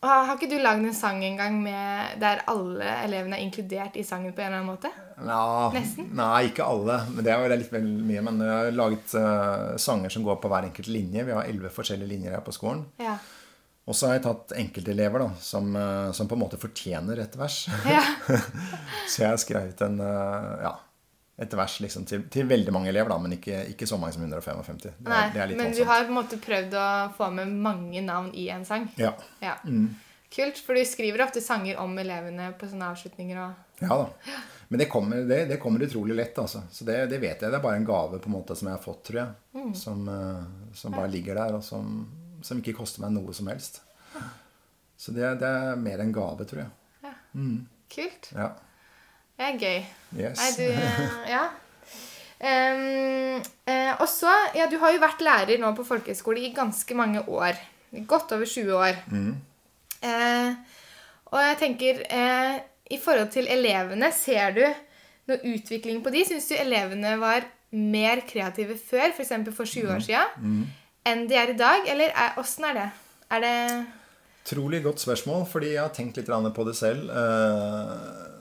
[0.03, 3.45] Og har har ikke du lagd en sang en gang med, der alle elevene er
[3.45, 4.89] inkludert i sangen på en eller annen måte?
[5.15, 6.09] Ja, Nesten.
[6.17, 6.97] Nei, ikke alle.
[7.13, 8.23] Men det er litt vel mye.
[8.27, 11.23] Men jeg har laget uh, sanger som går på hver enkelt linje.
[11.23, 12.83] Vi har elleve forskjellige linjer her på skolen.
[12.99, 13.15] Ja.
[13.87, 17.33] Og så har jeg tatt enkeltelever da, som, eh, som på en måte fortjener et
[17.35, 17.65] vers.
[17.87, 18.03] ja.
[19.11, 20.71] så jeg har skrevet en, uh, ja,
[21.41, 24.25] et vers liksom til, til veldig mange elever, da, men ikke, ikke så mange som
[24.25, 24.81] 155.
[24.83, 27.53] Det er, Nei, det er men du har på en måte prøvd å få med
[27.65, 28.85] mange navn i en sang.
[29.01, 29.15] Ja.
[29.41, 29.57] Ja.
[29.65, 29.95] Mm.
[30.33, 33.41] Kult, for du skriver ofte sanger om elevene på sånne avslutninger.
[33.41, 33.81] og...
[33.81, 34.35] ja da.
[34.73, 36.63] Men det kommer, det, det kommer utrolig lett, altså.
[36.73, 37.49] Så det, det vet jeg.
[37.51, 39.33] Det er bare en gave på en måte som jeg har fått, tror jeg.
[39.57, 39.73] Mm.
[39.77, 41.99] Som, eh, som bare ligger der, og som,
[42.41, 43.83] som ikke koster meg noe som helst.
[44.97, 46.71] Så det, det er mer en gave, tror jeg.
[47.93, 48.31] Kult.
[48.33, 48.49] Ja.
[49.43, 49.79] Det er gøy.
[50.15, 50.39] Yes.
[50.39, 50.63] Nei, du
[51.35, 51.43] Ja.
[52.43, 56.95] Um, uh, og så Ja, du har jo vært lærer nå på folkehøyskole i ganske
[56.95, 57.59] mange år.
[58.07, 59.01] Godt over 20 år.
[60.03, 60.53] Eh,
[61.31, 62.55] og jeg tenker eh,
[62.91, 64.63] I forhold til elevene, ser du
[65.29, 66.23] noe utvikling på de?
[66.27, 69.31] Syns du elevene var mer kreative før, f.eks.
[69.45, 70.65] for, for 20 år siden,
[71.07, 71.87] enn de er i dag?
[71.93, 72.89] Eller er- åssen er det?
[73.33, 73.55] Er det
[74.43, 77.07] Trolig godt spørsmål, fordi jeg har tenkt litt på det selv.
[77.13, 78.32] Eh,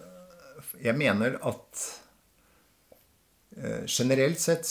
[0.83, 1.83] Jeg mener at
[3.57, 4.69] eh, generelt sett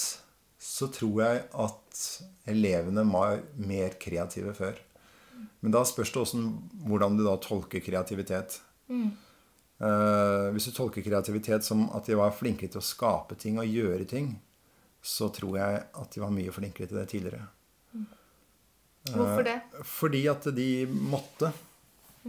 [0.62, 2.02] så tror jeg at
[2.52, 4.78] elevene var mer kreative før.
[5.62, 6.42] Men da spørs det også
[6.86, 8.60] hvordan du da tolker kreativitet.
[8.92, 9.10] Mm.
[10.54, 14.06] Hvis du tolker kreativitet som at de var flinke til å skape ting og gjøre
[14.10, 14.36] ting,
[15.02, 17.48] så tror jeg at de var mye flinkere til det tidligere.
[19.10, 19.58] Hvorfor det?
[19.88, 21.50] Fordi at de måtte.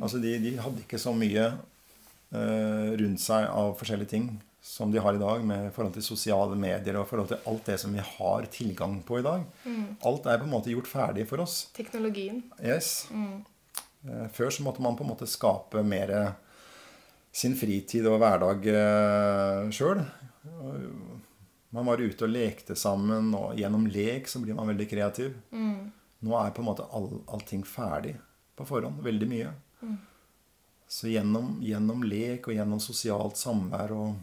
[0.01, 1.59] Altså de, de hadde ikke så mye eh,
[2.33, 4.29] rundt seg av forskjellige ting
[4.65, 7.75] som de har i dag, med forhold til sosiale medier og forhold til alt det
[7.83, 9.43] som vi har tilgang på i dag.
[10.07, 11.67] Alt er på en måte gjort ferdig for oss.
[11.77, 12.39] Teknologien.
[12.63, 13.09] Yes.
[13.11, 16.15] Eh, Før så måtte man på en måte skape mer
[17.33, 20.03] sin fritid og hverdag uh, sjøl.
[21.73, 25.35] Man var ute og lekte sammen, og gjennom lek så blir man veldig kreativ.
[25.53, 28.15] Nå er på en måte all, allting ferdig
[28.55, 29.01] på forhånd.
[29.03, 29.55] Veldig mye.
[30.93, 34.19] Så gjennom, gjennom lek og gjennom sosialt samvær og,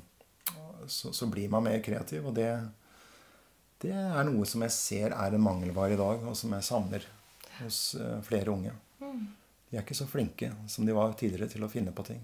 [0.86, 2.28] så, så blir man mer kreativ.
[2.30, 2.52] Og det,
[3.82, 7.08] det er noe som jeg ser er en mangelvare i dag, og som jeg savner
[7.64, 8.76] hos eh, flere unge.
[9.02, 12.22] De er ikke så flinke som de var tidligere til å finne på ting.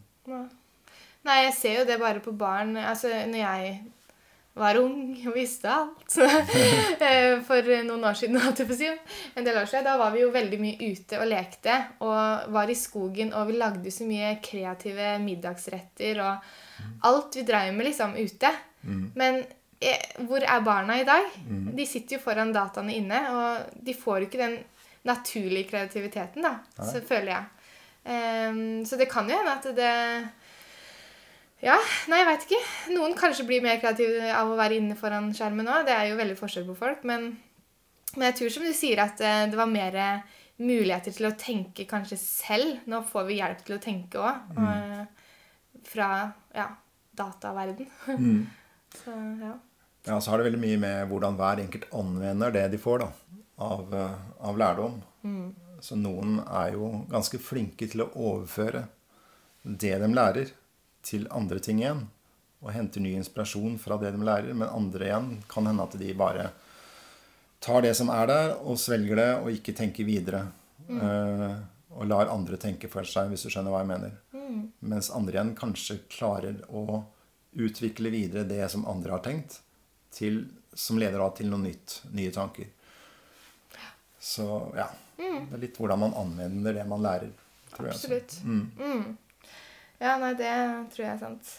[1.25, 2.77] Nei, jeg ser jo det bare på barn.
[2.77, 3.75] Altså, når jeg
[4.55, 6.15] var ung og visste alt
[7.03, 8.91] eh, for noen år siden, holdt jeg på å si,
[9.35, 12.71] en del år siden, da var vi jo veldig mye ute og lekte og var
[12.71, 16.47] i skogen, og vi lagde så mye kreative middagsretter og
[17.09, 18.51] alt vi drev med liksom ute.
[19.19, 19.41] Men
[19.79, 21.27] eh, hvor er barna i dag?
[21.75, 24.57] De sitter jo foran dataene inne, og de får jo ikke den
[25.05, 27.51] naturlige kreativiteten, da, så føler jeg.
[28.05, 29.93] Um, så det kan jo hende at det
[31.63, 31.75] ja,
[32.11, 32.61] nei, jeg veit ikke.
[32.95, 35.85] Noen kanskje blir mer kreative av å være inne foran skjermen òg.
[35.87, 37.05] Det er jo veldig forskjell på folk.
[37.07, 37.29] Men,
[38.15, 39.99] men jeg tror som du sier at eh, det var mer
[40.61, 42.81] muligheter til å tenke kanskje selv.
[42.91, 44.51] Nå får vi hjelp til å tenke òg.
[45.85, 46.09] Fra
[46.55, 46.67] ja,
[47.15, 47.89] dataverden.
[48.95, 49.55] Så ja.
[50.05, 53.07] Ja, så har det veldig mye med hvordan hver enkelt anvender det de får da,
[53.65, 54.99] av, eh, av lærdom.
[55.81, 58.83] Så noen er jo ganske flinke til å overføre
[59.65, 60.51] det de lærer,
[61.05, 62.05] til andre ting igjen.
[62.65, 64.53] Og henter ny inspirasjon fra det de lærer.
[64.57, 66.49] Men andre igjen kan hende at de bare
[67.65, 70.45] tar det som er der, og svelger det, og ikke tenker videre.
[70.89, 71.55] Eh,
[71.95, 74.17] og lar andre tenke for seg, hvis du skjønner hva jeg mener.
[74.85, 77.03] Mens andre igjen kanskje klarer å
[77.55, 79.61] utvikle videre det som andre har tenkt,
[80.13, 80.43] til,
[80.75, 82.69] som leder da til noe nytt, nye tanker.
[84.19, 84.89] Så ja.
[85.15, 87.31] Det er litt hvordan man anvender det man lærer,
[87.71, 87.91] tror.
[87.93, 88.39] Absolutt.
[88.43, 89.15] Mm.
[90.01, 90.51] Ja, nei, det
[90.93, 91.53] tror jeg er sant.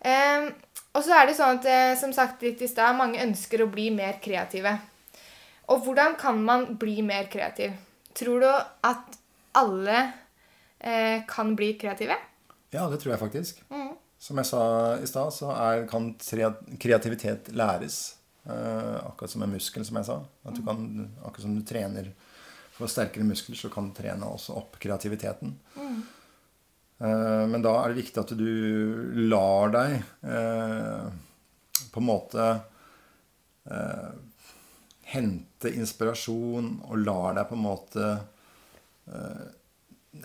[0.00, 0.48] Eh,
[0.96, 3.70] og så er det sånn at, eh, som sagt litt i stad, mange ønsker å
[3.70, 4.74] bli mer kreative.
[5.70, 7.76] Og hvordan kan man bli mer kreativ?
[8.16, 9.18] Tror du at
[9.54, 9.98] alle
[10.78, 12.16] eh, kan bli kreative?
[12.70, 13.62] Ja, det tror jeg faktisk.
[13.70, 13.92] Mm.
[14.20, 14.62] Som jeg sa
[15.00, 16.12] i stad, så er, kan
[16.78, 18.16] kreativitet læres.
[18.44, 20.18] Eh, akkurat som en muskel, som jeg sa.
[20.50, 20.82] Du kan,
[21.22, 22.10] akkurat som du trener
[22.74, 25.54] for sterkere muskler, så kan du trene også opp kreativiteten.
[25.76, 26.00] Eh,
[27.00, 28.48] men da er det viktig at du
[29.30, 29.94] lar deg
[30.28, 31.06] eh,
[31.94, 32.48] på en måte
[33.70, 34.10] eh,
[35.14, 38.10] hente inspirasjon og lar deg på en måte
[39.08, 39.46] eh,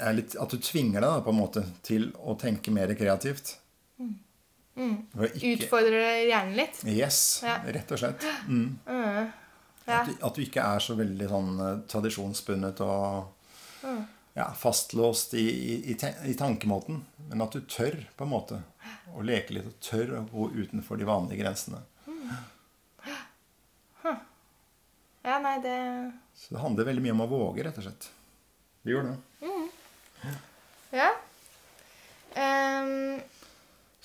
[0.01, 3.55] er litt, At du tvinger deg da, på en måte til å tenke mer kreativt.
[4.75, 6.81] For ikke- Utfordre hjernen litt?
[6.89, 7.59] Yes, Ja.
[7.63, 8.25] rett og slett.
[8.49, 8.79] Mm.
[8.87, 9.31] Mm.
[9.87, 9.99] Ja.
[10.01, 13.27] At, du, at du ikke er så veldig sånn eh, tradisjonsbundet og
[14.35, 15.49] ja, fastlåst i,
[15.91, 17.05] i, i, tankemåten.
[17.29, 18.61] Men at du tør på en måte
[19.15, 21.79] å leke litt og tør å gå utenfor de vanlige grensene.
[25.25, 25.77] Ja, nei, det
[26.37, 28.09] Så det handler veldig mye om å våge, rett og slett.
[28.85, 29.15] Det gjør det.
[30.93, 31.07] Ja.
[32.35, 33.23] Um...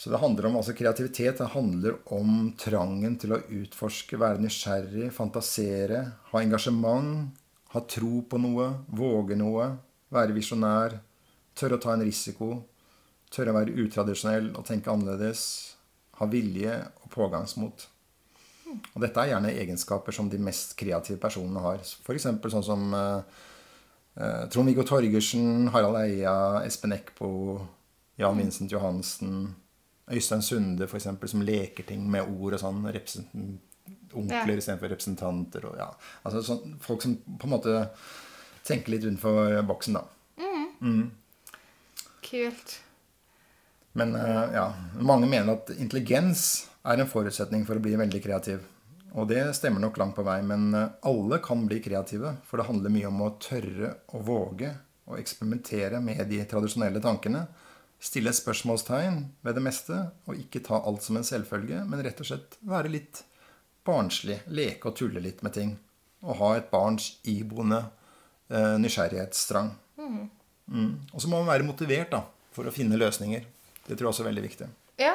[0.01, 1.43] Så det handler om altså kreativitet.
[1.43, 7.37] Det handler om trangen til å utforske, være nysgjerrig, fantasere, ha engasjement,
[7.75, 9.69] ha tro på noe, våge noe,
[10.15, 10.99] være visjonær,
[11.59, 12.53] tørre å ta en risiko,
[13.31, 15.45] tørre å være utradisjonell og tenke annerledes,
[16.21, 17.87] ha vilje og pågangsmot.
[18.71, 21.81] Og dette er gjerne egenskaper som de mest kreative personene har.
[21.83, 22.29] F.eks.
[22.53, 23.41] sånn som eh,
[24.21, 26.35] eh, Trond-Viggo Torgersen, Harald Eia,
[26.67, 27.33] Espen Eckbo,
[28.21, 29.49] Jan Vincent Johansen,
[30.11, 32.81] Øystein Sunde f.eks., som leker ting med ord og sånn.
[34.11, 34.59] Onkler Ja.
[34.59, 35.67] istedenfor representanter.
[35.71, 35.87] Og, ja.
[36.27, 37.75] altså, sånn, folk som på en måte
[38.67, 40.05] tenker litt utenfor boksen, da.
[42.31, 42.81] kult.
[43.93, 48.63] Men eh, ja, mange mener at intelligens er en forutsetning for å bli veldig kreativ.
[49.19, 52.37] Og det stemmer nok langt på vei, men eh, alle kan bli kreative.
[52.47, 54.71] For det handler mye om å tørre å våge
[55.11, 57.49] å eksperimentere med de tradisjonelle tankene.
[58.01, 59.99] Stille spørsmålstegn ved det meste,
[60.31, 63.25] og ikke ta alt som en selvfølge, men rett og slett være litt
[63.85, 65.75] barnslig, leke og tulle litt med ting.
[66.23, 67.83] Og ha et barns iboende
[68.51, 69.73] eh, nysgjerrighetstrang.
[70.01, 70.93] Mm.
[71.13, 72.23] Og så må man være motivert da,
[72.55, 73.47] for å finne løsninger.
[73.87, 74.69] Det tror jeg også er veldig viktig.
[75.01, 75.15] Ja.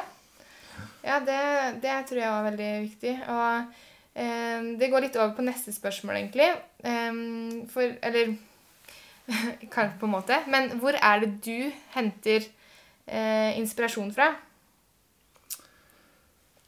[1.05, 1.41] Ja, det,
[1.83, 3.13] det tror jeg var veldig viktig.
[3.31, 3.77] Og
[4.17, 6.49] eh, det går litt over på neste spørsmål, egentlig.
[6.83, 7.21] Eh,
[7.71, 8.35] for Eller
[9.73, 10.41] kanskje på en måte.
[10.51, 12.41] Men hvor er det du henter
[13.07, 14.33] eh, inspirasjon fra?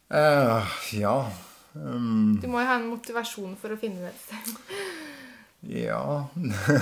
[0.08, 1.32] Eh, ja
[1.74, 4.54] um, Du må jo ha en motivasjon for å finne det et sted.
[5.68, 6.30] Ja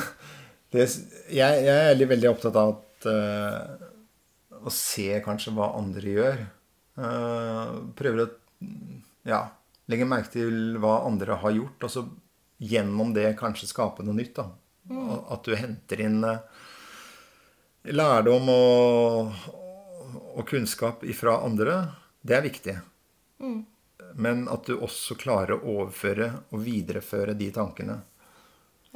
[0.74, 0.86] det,
[1.34, 6.44] jeg, jeg er veldig, opptatt av at, uh, å se kanskje hva andre gjør.
[6.96, 8.28] Uh, prøver å
[9.28, 9.42] ja,
[9.92, 12.06] legge merke til hva andre har gjort, og så
[12.62, 14.42] gjennom det kanskje skape noe nytt.
[14.42, 16.42] Og At du henter inn uh,
[17.90, 19.46] lærdom og,
[20.36, 21.82] og kunnskap ifra andre,
[22.26, 22.76] det er viktig.
[24.16, 28.00] Men at du også klarer å overføre og videreføre de tankene.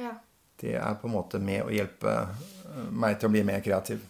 [0.00, 0.14] Ja.
[0.60, 4.02] Det er på en måte med å hjelpe eh, meg til å bli mer kreativ.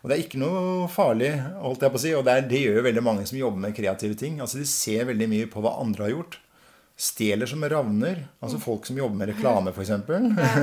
[0.00, 2.60] Og det er ikke noe farlig, holdt jeg på å si, og det, er, det
[2.62, 4.38] gjør jo veldig mange som jobber med kreative ting.
[4.40, 6.38] Altså De ser veldig mye på hva andre har gjort.
[7.00, 8.24] Stjeler som ravner.
[8.40, 9.92] Altså folk som jobber med reklame, f.eks.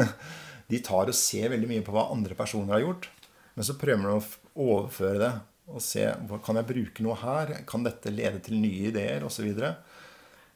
[0.71, 3.11] De tar og ser veldig mye på hva andre personer har gjort.
[3.57, 5.35] Men så prøver de å overføre det
[5.67, 6.05] og se
[6.45, 7.53] kan jeg bruke noe her.
[7.67, 9.49] Kan dette lede til nye ideer, osv.
[9.51, 9.71] Så.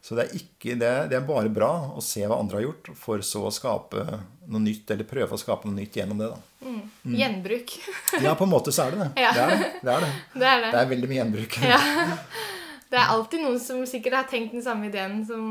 [0.01, 2.89] Så det er, ikke, det, det er bare bra å se hva andre har gjort,
[2.97, 4.01] for så å skape
[4.49, 6.31] noe nytt, eller prøve å skape noe nytt gjennom det.
[6.33, 6.71] da.
[7.03, 7.75] Gjenbruk.
[8.21, 9.11] Ja, på en måte så er det det.
[9.21, 9.31] Ja.
[9.37, 9.69] Det, er, det.
[9.85, 10.09] det er det.
[10.41, 10.71] Det er det.
[10.73, 11.59] Det er veldig mye gjenbruk.
[11.69, 11.79] Ja.
[12.91, 15.45] Det er alltid noen som sikkert har tenkt den samme ideen som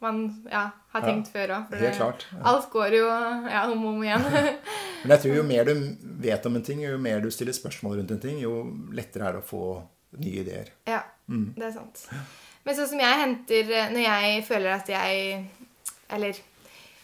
[0.00, 1.74] man ja, har Ja, tenkt før òg.
[1.82, 2.38] helt klart, ja.
[2.52, 4.24] Alt går jo ja, om og om igjen.
[5.02, 5.72] Men jeg tror jo mer du
[6.22, 8.60] vet om en ting, jo mer du stiller spørsmål rundt en ting, jo
[8.94, 9.62] lettere er det å få
[10.22, 10.70] nye ideer.
[10.88, 12.06] ja, det er sant.
[12.68, 15.44] Men sånn som jeg henter eh, når jeg føler at jeg
[16.12, 16.36] Eller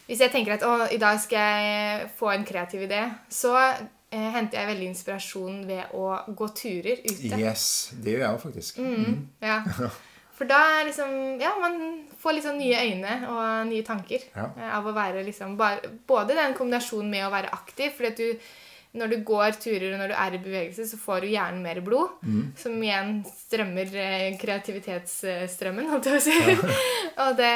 [0.05, 2.99] hvis jeg tenker at å, i dag skal jeg få en kreativ idé,
[3.33, 7.39] så eh, henter jeg veldig inspirasjon ved å gå turer ute.
[7.41, 7.63] Yes,
[7.97, 8.77] det gjør jeg jo faktisk.
[8.85, 9.55] Mm, ja.
[10.37, 11.79] For da er liksom Ja, man
[12.21, 14.45] får sånn nye øyne og nye tanker Ja.
[14.53, 18.21] eh, av å være liksom bare, Både den kombinasjonen med å være aktiv, fordi at
[18.21, 18.49] du
[18.95, 21.81] når du går turer og når du er i bevegelse, så får du hjernen mer
[21.85, 22.15] blod.
[22.59, 26.73] Som igjen strømmer eh, kreativitetsstrømmen, holdt jeg på å si.
[27.25, 27.53] og, det,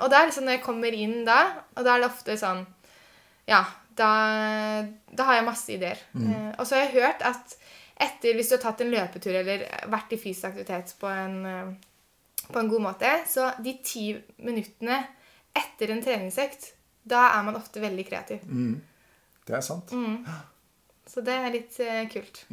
[0.00, 1.40] og da er sånn når jeg kommer inn da,
[1.76, 2.64] og da er det ofte sånn
[3.48, 3.64] Ja,
[3.98, 4.10] da,
[5.16, 6.02] da har jeg masse ideer.
[6.16, 7.56] Eh, og så har jeg hørt at
[8.00, 12.46] etter Hvis du har tatt en løpetur eller vært i fysisk aktivitet på en, eh,
[12.46, 14.06] på en god måte, så de ti
[14.40, 15.02] minuttene
[15.56, 16.70] etter en treningsøkt,
[17.04, 18.46] da er man ofte veldig kreativ.
[19.50, 19.92] Det er sant.
[21.10, 22.44] Så det er litt eh, kult.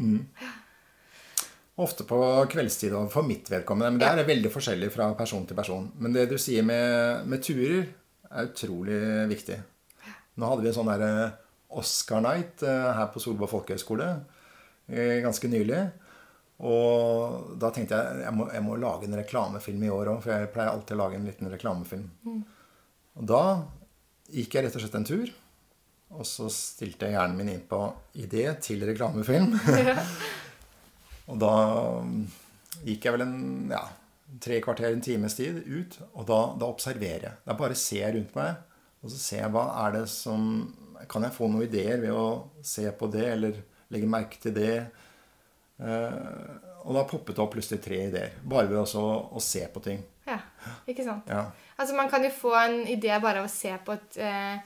[1.77, 2.17] Ofte på
[2.49, 3.93] kveldstid for mitt vedkommende.
[3.93, 5.91] Men det er veldig forskjellig fra person til person.
[6.01, 7.85] Men det du sier med, med turer,
[8.27, 8.97] er utrolig
[9.29, 9.59] viktig.
[10.37, 11.37] Nå hadde vi en sånn der eh,
[11.77, 14.09] Oscar Night eh, her på Solborg folkehøgskole
[14.89, 15.85] eh, ganske nylig.
[16.67, 20.33] Og da tenkte jeg jeg må, jeg må lage en reklamefilm i år òg, for
[20.33, 22.07] jeg pleier alltid å lage en liten reklamefilm.
[23.17, 23.43] Og da
[24.33, 25.29] gikk jeg rett og slett en tur.
[26.15, 27.81] Og så stilte jeg hjernen min inn på
[28.15, 29.51] idé til reklamefilm.
[31.31, 31.53] Og da
[31.99, 32.21] um,
[32.85, 33.83] gikk jeg vel en ja,
[34.43, 37.39] tre kvarter, en times tid ut, og da, da observerer jeg.
[37.47, 38.61] Da bare ser jeg rundt meg,
[39.03, 40.51] og så ser jeg hva er det som
[41.07, 43.59] Kan jeg få noen ideer ved å se på det, eller
[43.93, 44.79] legge merke til det?
[45.77, 48.33] Eh, og da poppet det opp plutselig tre ideer.
[48.41, 50.01] Bare ved også å, å se på ting.
[50.25, 50.39] Ja,
[50.89, 51.29] ikke sant?
[51.29, 51.43] Ja.
[51.77, 54.57] Altså, man kan jo få en idé bare av å se på et, eh,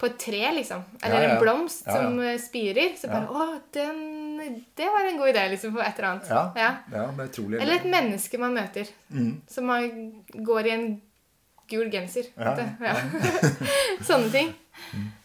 [0.00, 0.80] på et tre, liksom.
[1.02, 1.34] Eller Ja, ja.
[1.34, 2.94] en blomst som eh, spirer.
[2.96, 6.30] Så bare Å, den, det var en god idé, liksom, for et eller annet.
[6.56, 7.60] Ja, det er utrolig.
[7.60, 8.88] Eller et menneske man møter.
[9.50, 9.90] Som man
[10.32, 10.86] går i en
[11.70, 12.30] gul genser.
[12.34, 12.84] Ja, vet du.
[12.88, 12.96] Ja.
[14.08, 14.54] Sånne ting.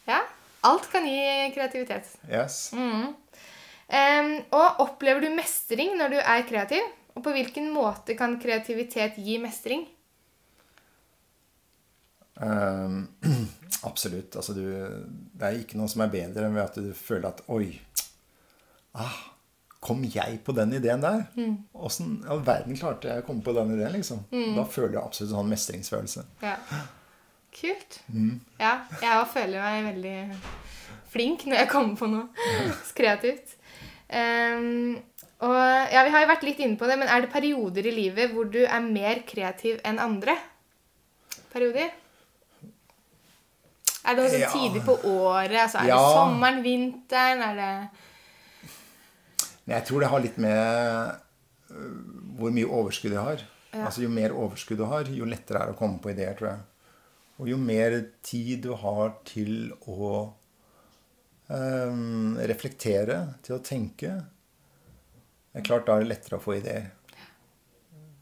[0.10, 0.20] Ja.
[0.66, 1.24] Alt kan gi
[1.56, 2.12] kreativitet.
[2.30, 2.74] Yes.
[2.76, 6.86] Em, og opplever du mestring når du er kreativ?
[7.16, 9.86] Og på hvilken måte kan kreativitet gi mestring?
[12.42, 13.08] Ehm,
[13.90, 14.36] absolutt.
[14.36, 14.66] Altså, du,
[15.34, 17.70] det er ikke noe som er bedre enn ved at du føler at Oi,
[19.00, 19.22] ah,
[19.86, 21.26] kom jeg på den ideen der?
[21.74, 23.94] Åssen i all verden klarte jeg å komme på den ideen?
[23.96, 24.24] liksom?
[24.58, 26.24] Da føler jeg absolutt en sånn mestringsfølelse.
[26.44, 26.56] Ja.
[27.56, 28.00] Kult.
[28.60, 30.16] Ja, jeg føler meg veldig
[31.14, 32.56] flink når jeg kommer på noe
[32.98, 33.54] kreativt.
[34.10, 34.98] Um,
[35.46, 37.94] og ja, Vi har jo vært litt inne på det, men er det perioder i
[37.96, 40.36] livet hvor du er mer kreativ enn andre?
[41.54, 41.94] Perioder?
[44.06, 44.50] Er det sånn Ja.
[44.54, 45.58] tidlig på året?
[45.66, 45.98] Altså, er Ja.
[45.98, 47.42] det sommeren, vinteren?
[47.42, 47.90] Er det
[49.68, 51.16] Nei, jeg tror det har litt med
[51.72, 51.94] øh,
[52.38, 53.42] hvor mye overskudd jeg har.
[53.74, 53.86] Ja.
[53.88, 56.50] Altså Jo mer overskudd du har, jo lettere er det å komme på ideer, tror
[56.52, 56.60] jeg.
[57.40, 60.34] Og jo mer tid du har til å
[61.50, 64.14] um, reflektere, til å tenke
[65.52, 66.92] Det er klart da er det lettere å få ideer.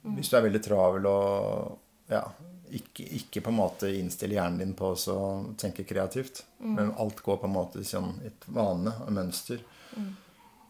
[0.04, 1.80] Hvis du er veldig travel og
[2.12, 2.24] ja,
[2.80, 5.28] ikke, ikke på en måte innstiller hjernen din på å
[5.62, 9.62] tenke kreativt, men alt går på en måte i sånn et vane og mønster,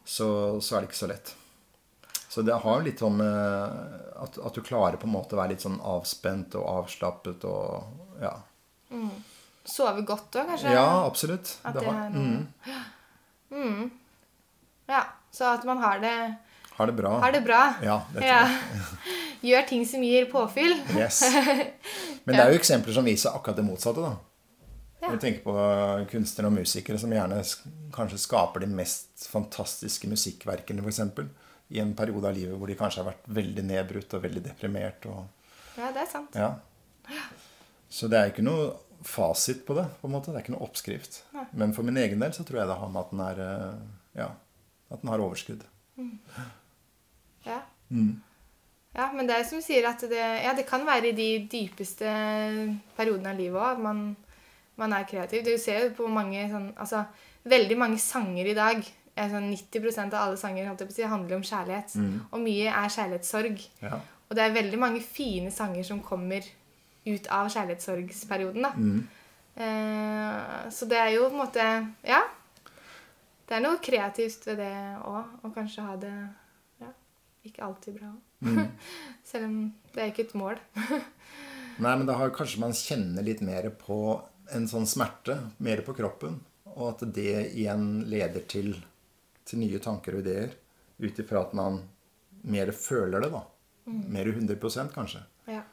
[0.04, 0.28] så,
[0.60, 1.34] så er det ikke så lett.
[2.34, 5.64] Så det har litt sånn at, at du klarer på en måte å være litt
[5.64, 8.34] sånn avspent og avslappet og ja.
[9.70, 10.74] sove godt òg, kanskje?
[10.74, 11.58] Ja, absolutt.
[11.62, 12.16] At Det det har, er
[13.54, 13.84] mm,
[14.90, 16.16] Ja, Så at man har det,
[16.74, 17.14] har det bra.
[17.22, 17.62] har det bra.
[17.86, 18.42] Ja, det tror Ja.
[19.44, 20.78] Gjør ting som gir påfyll.
[20.96, 21.22] Yes.
[22.26, 24.14] Men det er jo eksempler som viser akkurat det motsatte, da.
[25.04, 25.10] Ja.
[25.12, 25.54] du tenker på
[26.08, 27.42] kunstnere og musikere som gjerne
[27.92, 31.02] kanskje skaper de mest fantastiske musikkverkene, f.eks.
[31.76, 35.04] I en periode av livet hvor de kanskje har vært veldig nedbrutt og veldig deprimert.
[35.12, 35.26] Og,
[35.76, 36.40] Ja, det er sant.
[36.40, 36.54] ja.
[37.92, 38.72] Så det er ikke noe
[39.04, 39.84] fasit på det.
[40.00, 40.32] på en måte.
[40.32, 41.20] Det er ikke noe oppskrift.
[41.52, 43.84] Men for min egen del så tror jeg det har med at den er eh,
[44.24, 44.30] Ja,
[44.90, 45.66] at den har overskudd.
[47.44, 47.60] Ja.
[48.94, 51.30] Ja, men det er som du sier, at det, ja, det kan være i de
[51.50, 52.10] dypeste
[52.98, 54.04] periodene av livet òg at man,
[54.78, 55.46] man er kreativ.
[55.46, 57.06] Du ser jo på mange sånn Altså,
[57.50, 61.96] veldig mange sanger i dag sånn 90% av alle sanger si, handler om kjærlighet.
[62.32, 63.66] Og mye er kjærlighetssorg.
[63.84, 64.00] Ja.
[64.30, 66.46] Og det er veldig mange fine sanger som kommer
[67.06, 68.72] ut av kjærlighetssorgsperioden, da.
[69.54, 71.66] Eh, så det er jo på en måte
[72.08, 72.24] Ja.
[73.46, 74.74] Det er noe kreativt ved det
[75.04, 75.26] òg.
[75.44, 76.14] Å kanskje ha det
[77.44, 78.14] ja, ikke alltid bra.
[79.24, 79.58] Selv om
[79.94, 80.60] det er ikke et mål.
[81.84, 83.98] Nei, men da har kanskje man kjenner litt mer på
[84.54, 86.40] en sånn smerte, mer på kroppen.
[86.74, 88.74] Og at det igjen leder til,
[89.46, 90.54] til nye tanker og ideer.
[91.02, 91.82] Ut ifra at man
[92.44, 93.44] mer føler det, da.
[93.86, 95.24] Mer 100% kanskje.
[95.50, 95.64] Ja.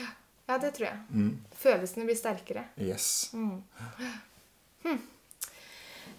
[0.00, 1.28] ja, det tror jeg.
[1.62, 2.66] Følelsene blir sterkere.
[2.80, 3.30] Yes.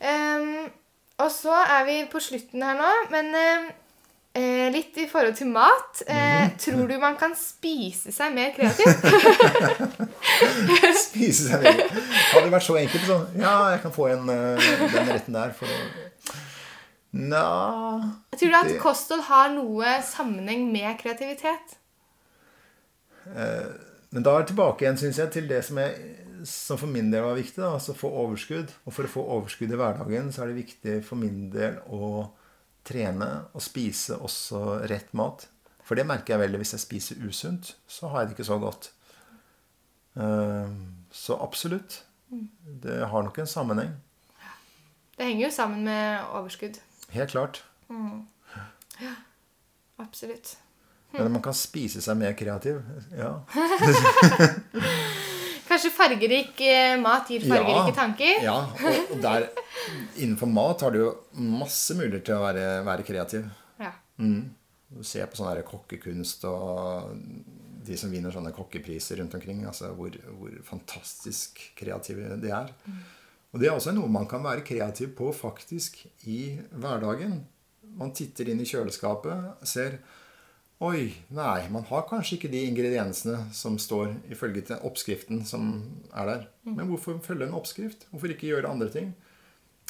[0.04, 0.70] Ehm,
[1.22, 3.70] og så er vi på slutten her nå, men eh,
[4.34, 6.02] eh, litt i forhold til mat.
[6.08, 8.88] Eh, tror du man kan spise seg mer kreativ?
[11.04, 14.68] Spise seg mer Hadde det vært så enkelt sånn Ja, jeg kan få en, eh,
[14.94, 15.72] den retten der for å
[17.14, 17.46] Nja
[18.34, 21.68] Tror du at Det- kosthold har noe sammenheng med kreativitet?
[24.14, 25.92] Men da er jeg tilbake igjen, synes jeg, til det som, jeg,
[26.46, 27.56] som for min del var viktig.
[27.62, 28.70] Da, altså få overskudd.
[28.86, 32.00] Og for å få overskudd i hverdagen, så er det viktig for min del å
[32.84, 35.48] trene og spise også rett mat.
[35.84, 38.58] For det merker jeg veldig hvis jeg spiser usunt, så har jeg det ikke så
[38.60, 38.92] godt.
[40.16, 40.70] Eh,
[41.14, 42.02] Så absolutt.
[42.84, 43.92] Det har nok en sammenheng.
[45.18, 46.80] Det henger jo sammen med overskudd.
[47.14, 47.64] Helt klart.
[49.02, 49.14] Ja,
[50.00, 50.58] Absolutt.
[51.14, 52.80] Men man kan spise seg mer kreativ.
[53.14, 53.36] Ja.
[55.84, 58.38] Kanskje fargerik eh, mat gir fargerike tanker?
[58.40, 58.54] Ja,
[59.12, 59.50] og der,
[60.16, 63.50] innenfor mat har du jo masse muligheter til å være, være kreativ.
[63.84, 63.90] Ja.
[64.16, 67.12] Du ser på sånn kokkekunst og
[67.84, 69.66] de som vinner sånne kokkepriser rundt omkring.
[69.68, 72.72] Altså hvor, hvor fantastisk kreative de er.
[73.52, 76.00] Og det er også noe man kan være kreativ på faktisk
[76.32, 77.42] i hverdagen.
[78.00, 80.00] Man titter inn i kjøleskapet, ser
[80.84, 85.70] Oi, nei, man har kanskje ikke de ingrediensene som står ifølge til oppskriften som
[86.12, 86.42] er der.
[86.68, 88.04] Men hvorfor følge en oppskrift?
[88.12, 89.14] Hvorfor ikke gjøre andre ting?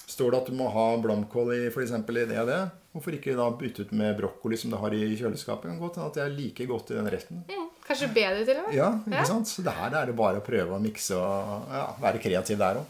[0.03, 2.59] Står det at du må ha blomkål i eksempel, i det og det?
[2.93, 5.71] Hvorfor ikke da bytte ut med brokkoli som du har i kjøleskapet?
[5.71, 7.41] Kan godt hende at det er like godt i den retten.
[7.49, 8.75] Mm, Kanskje bedre til og med?
[8.77, 9.23] Ja, ikke Ja.
[9.31, 9.47] sant?
[9.49, 12.83] Så det her er det bare å prøve å mikse og ja, være kreativ der
[12.83, 12.85] òg.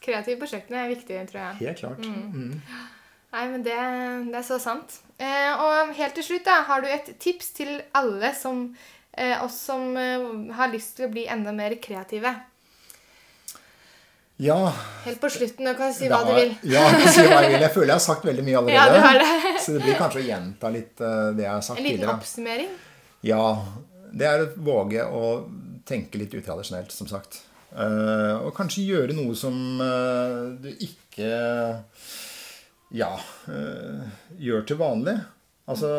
[0.00, 1.56] Kreativ på kjøkkenet er viktig, tror jeg.
[1.66, 2.06] Helt klart.
[2.06, 2.60] Mm.
[3.34, 3.76] Nei, men det,
[4.32, 5.00] det er så sant.
[5.20, 8.62] Eh, og helt til slutt, da, har du et tips til alle som
[9.12, 10.24] eh, oss som eh,
[10.56, 12.32] har lyst til å bli enda mer kreative?
[14.38, 14.72] Ja,
[15.02, 16.52] Helt på slutten, Du kan si da- hva du vil.
[16.70, 17.64] Ja, jeg kan si hva jeg vil.
[17.66, 18.78] Jeg føler jeg har sagt veldig mye allerede.
[18.78, 19.54] Ja, du har det.
[19.64, 21.96] Så det blir kanskje å gjenta litt uh, det jeg har sagt tidligere.
[21.96, 22.70] En liten oppsummering.
[23.26, 23.42] Ja,
[24.14, 25.24] det er å våge å
[25.88, 27.40] tenke litt utradisjonelt, som sagt.
[27.74, 31.34] Uh, og kanskje gjøre noe som uh, du ikke
[32.94, 33.12] ja,
[33.52, 34.08] eh,
[34.40, 35.16] gjør til vanlig.
[35.68, 35.90] Altså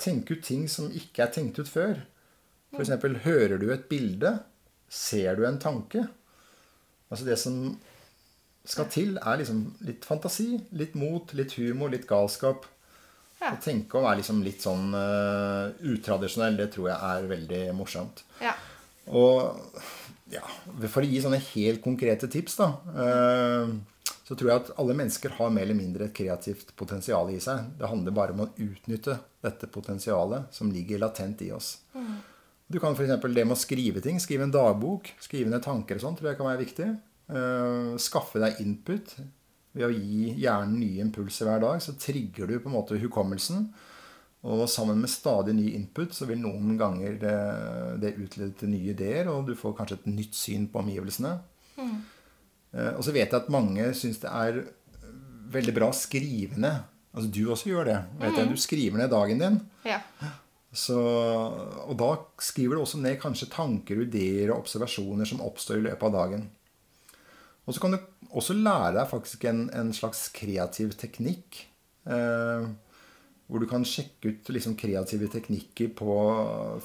[0.00, 2.00] tenke ut ting som ikke er tenkt ut før.
[2.72, 2.94] F.eks.
[3.26, 4.38] hører du et bilde?
[4.88, 6.06] Ser du en tanke?
[7.12, 7.58] Altså det som
[8.64, 12.64] skal til, er liksom litt fantasi, litt mot, litt humor, litt galskap.
[13.42, 13.52] Ja.
[13.52, 18.22] Å tenke å være liksom litt sånn uh, utradisjonell, det tror jeg er veldig morsomt.
[18.40, 18.54] Ja.
[19.10, 19.58] Og
[20.32, 20.44] ja,
[20.86, 22.68] for å gi sånne helt konkrete tips, da,
[23.02, 23.72] eh,
[24.32, 27.66] så tror jeg at alle mennesker har mer eller mindre et kreativt potensial i seg.
[27.76, 31.74] Det handler bare om å utnytte dette potensialet som ligger latent i oss.
[32.72, 33.12] Du kan f.eks.
[33.20, 34.16] det med å skrive ting.
[34.22, 35.10] Skrive en dagbok.
[35.20, 36.86] Skrive ned tanker og sånn tror jeg kan være viktig.
[37.28, 39.12] Eh, skaffe deg input.
[39.76, 43.68] Ved å gi hjernen nye impulser hver dag, så trigger du på en måte hukommelsen.
[44.48, 47.36] Og sammen med stadig ny input så vil noen ganger det,
[48.00, 51.36] det utlede til nye ideer, og du får kanskje et nytt syn på omgivelsene.
[51.76, 51.94] Eh,
[52.72, 54.62] og så vet jeg at mange syns det er
[55.52, 56.72] veldig bra skrivende.
[57.12, 57.98] Altså du også gjør det.
[58.22, 59.60] Vet jeg, du skriver ned dagen din.
[60.22, 60.32] ja.
[60.72, 65.84] Så, og da skriver du også ned kanskje tanker, ideer og observasjoner som oppstår i
[65.84, 66.46] løpet av dagen.
[67.68, 67.98] Og så kan du
[68.32, 71.60] også lære deg faktisk en, en slags kreativ teknikk.
[72.08, 72.64] Eh,
[73.52, 76.16] hvor du kan sjekke ut liksom, kreative teknikker på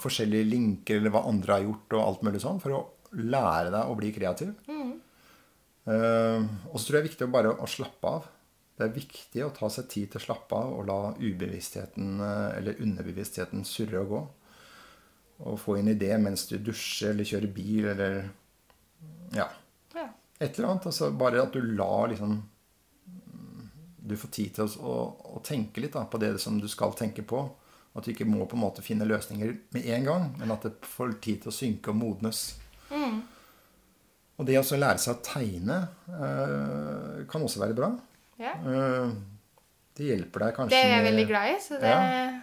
[0.01, 2.83] forskjellige linker eller hva andre har gjort, og alt mulig sånn, for å
[3.15, 4.51] lære deg å bli kreativ.
[4.67, 4.91] Eh,
[5.87, 8.25] og så tror jeg det er viktig å bare å slappe av.
[8.77, 12.57] Det er viktig å ta seg tid til å slappe av og la ubevisstheten eh,
[12.59, 14.19] eller underbevisstheten surre og gå.
[15.49, 18.19] Og få en idé mens du dusjer eller kjører bil eller
[19.33, 19.47] ja,
[19.95, 20.05] ja.
[20.37, 20.85] et eller annet.
[20.91, 22.37] Altså bare at du lar liksom
[24.07, 24.93] Du får tid til å,
[25.35, 27.41] å, tenke litt da, på det som du skal tenke på.
[27.97, 30.77] At du ikke må på en måte finne løsninger med en gang, men at det
[30.85, 32.45] får tid til å synke og modnes.
[34.37, 35.77] Og det å lære seg å tegne
[36.13, 37.91] eh, kan også være bra.
[38.39, 38.53] ja.
[38.53, 39.15] Eh,
[39.97, 41.53] det hjelper deg kanskje Det er jeg med- veldig glad i.
[41.63, 42.41] Så det, Ja.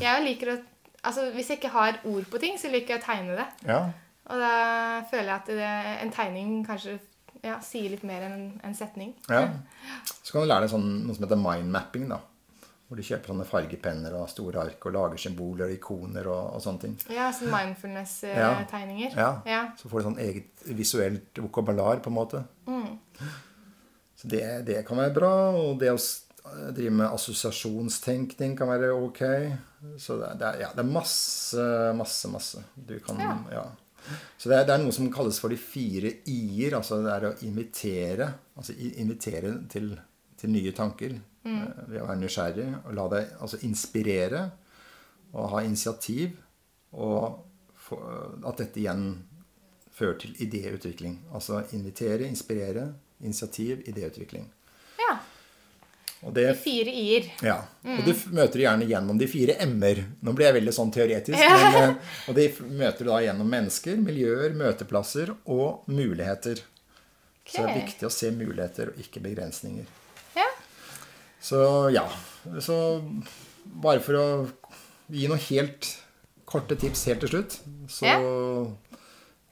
[0.06, 0.58] jeg liker å
[1.06, 3.44] Altså, hvis jeg ikke har ord på ting, så liker jeg å tegne det.
[3.68, 3.84] Ja,
[4.26, 4.48] Og da
[5.08, 5.68] føler jeg at det,
[6.02, 6.96] en tegning kanskje
[7.44, 9.14] ja, sier litt mer enn en, en setning.
[9.30, 9.44] ja.
[10.24, 12.08] Så kan du lære deg sånn, noe som heter mindmapping.
[12.10, 12.18] da.
[12.88, 16.62] Hvor du kjøper sånne fargepenner og store ark og lager symboler og ikoner og, og
[16.64, 16.94] sånne ting.
[17.12, 19.12] Ja, sånn mindfulness-tegninger.
[19.18, 19.26] Ja.
[19.44, 19.58] Ja.
[19.76, 22.40] Så får du sånn eget visuelt vokabular, på en måte.
[24.18, 25.32] Så det, det kan være bra.
[25.60, 25.98] Og det å
[26.72, 29.20] drive med assosiasjonstenkning kan være ok.
[30.00, 31.68] Så det, det, er, ja, det er masse,
[31.98, 32.64] masse, masse.
[32.74, 33.36] Du kan, Ja.
[33.52, 33.66] ja.
[34.40, 36.78] Så det er, det er noe som kalles for de fire i-er.
[36.78, 38.30] Altså det er å invitere.
[38.56, 39.90] Altså invitere til,
[40.40, 41.18] til nye tanker.
[41.48, 42.68] Eh, Ved å være nysgjerrig.
[42.86, 44.44] Og la deg altså inspirere.
[45.34, 46.36] Og ha initiativ.
[46.92, 47.44] Og
[47.88, 47.98] få,
[48.48, 49.08] at dette igjen
[49.98, 51.18] fører til idéutvikling.
[51.34, 54.46] Altså invitere, inspirere, initiativ, idéutvikling.
[55.00, 55.18] ja.
[56.26, 57.28] Og det, Fire i-er.
[57.46, 57.60] ja.
[57.86, 60.00] Og du f- møter gjerne gjennom de fire m-er.
[60.26, 61.38] Nå blir jeg veldig sånn teoretisk.
[61.38, 66.58] Men, eh, og de møter du da gjennom mennesker, miljøer, møteplasser og muligheter.
[67.46, 69.86] Så det er viktig å se muligheter og ikke begrensninger.
[71.38, 71.44] Ja.
[71.44, 71.62] Så
[71.94, 72.04] ja.
[72.60, 72.76] Så
[73.64, 74.26] bare for å
[75.08, 75.88] gi noen helt
[76.48, 77.58] korte tips helt til slutt,
[77.92, 78.08] så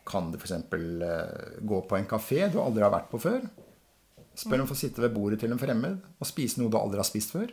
[0.07, 0.53] kan du f.eks.
[0.72, 3.47] Uh, gå på en kafé du aldri har vært på før.
[4.37, 7.01] Spør om å få sitte ved bordet til en fremmed og spise noe du aldri
[7.01, 7.51] har spist før.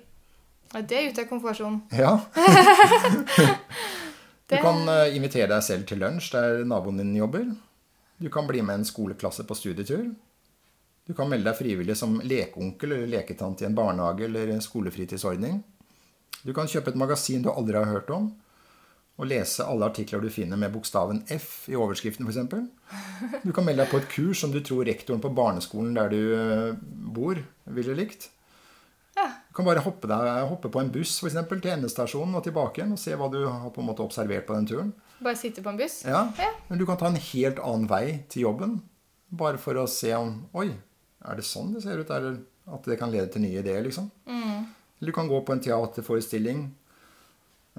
[0.73, 1.81] Ja, det er ute av komfortsonen.
[1.93, 2.17] Ja.
[4.49, 7.47] du kan uh, invitere deg selv til lunsj der naboen din jobber.
[8.21, 10.11] Du kan bli med en skoleklasse på studietur.
[11.07, 15.57] Du kan melde deg frivillig som lekeonkel eller leketante i en barnehage eller en skolefritidsordning.
[16.43, 18.29] Du kan kjøpe et magasin du aldri har hørt om,
[19.19, 22.39] og lese alle artikler du finner med bokstaven F i overskriften f.eks.
[23.43, 26.21] Du kan melde deg på et kurs som du tror rektoren på barneskolen der du
[26.37, 26.79] eh,
[27.13, 27.41] bor,
[27.77, 28.29] ville likt.
[29.13, 32.79] Du kan bare hoppe, deg, hoppe på en buss for eksempel, til endestasjonen og tilbake
[32.81, 34.89] igjen og se hva du har på en måte observert på den turen.
[35.21, 35.99] Bare sitte på en buss?
[36.07, 36.49] Ja, Ja.
[36.71, 38.79] Men du kan ta en helt annen vei til jobben.
[39.29, 40.71] Bare for å se om Oi,
[41.23, 42.09] er det sånn det ser ut?
[42.09, 42.33] Det,
[42.73, 44.09] at det kan lede til nye ideer, liksom?
[45.03, 46.65] Eller du kan gå på en teaterforestilling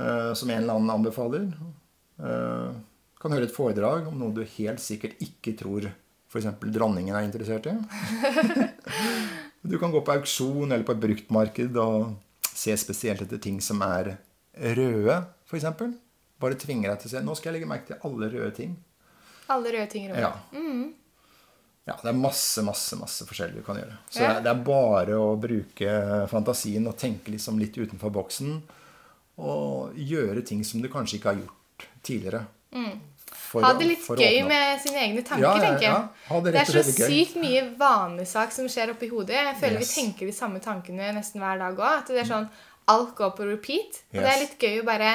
[0.01, 1.47] uh, som en eller annen anbefaler.
[2.20, 2.74] Uh,
[3.20, 5.88] kan høre et foredrag om noe du helt sikkert ikke tror
[6.28, 6.51] f.eks.
[6.74, 7.74] dronningen er interessert i.
[9.70, 12.11] du kan gå på auksjon eller på et bruktmarked og
[12.51, 14.16] se spesielt etter ting som er
[14.76, 15.70] røde, f.eks.
[16.42, 18.76] Bare tvinger deg til å se Nå skal jeg legge merke til alle røde ting.
[19.55, 20.26] Alle røde ting i rommet.
[20.26, 20.61] Ja.
[21.87, 21.97] Ja.
[22.03, 23.97] Det er masse, masse masse forskjellig du kan gjøre.
[24.11, 24.41] Så Ja.
[24.41, 28.62] det, er, bare å bruke fantasien og tenke liksom litt utenfor boksen.
[29.39, 32.45] Og gjøre ting som du kanskje ikke har gjort tidligere.
[32.74, 33.01] Mm.
[33.55, 35.93] Ha det litt gøy med sine egne tanker, Ja, ja, tenker jeg.
[36.30, 36.41] ja.
[36.43, 39.37] Det det, er så sykt mye vanesak som skjer oppi hodet.
[39.37, 39.91] Jeg føler Yes.
[39.95, 41.99] vi tenker de samme tankene nesten hver dag òg.
[42.01, 42.49] At det er sånn
[42.89, 44.03] alt går på repeat.
[44.14, 45.12] Og det er litt gøy å bare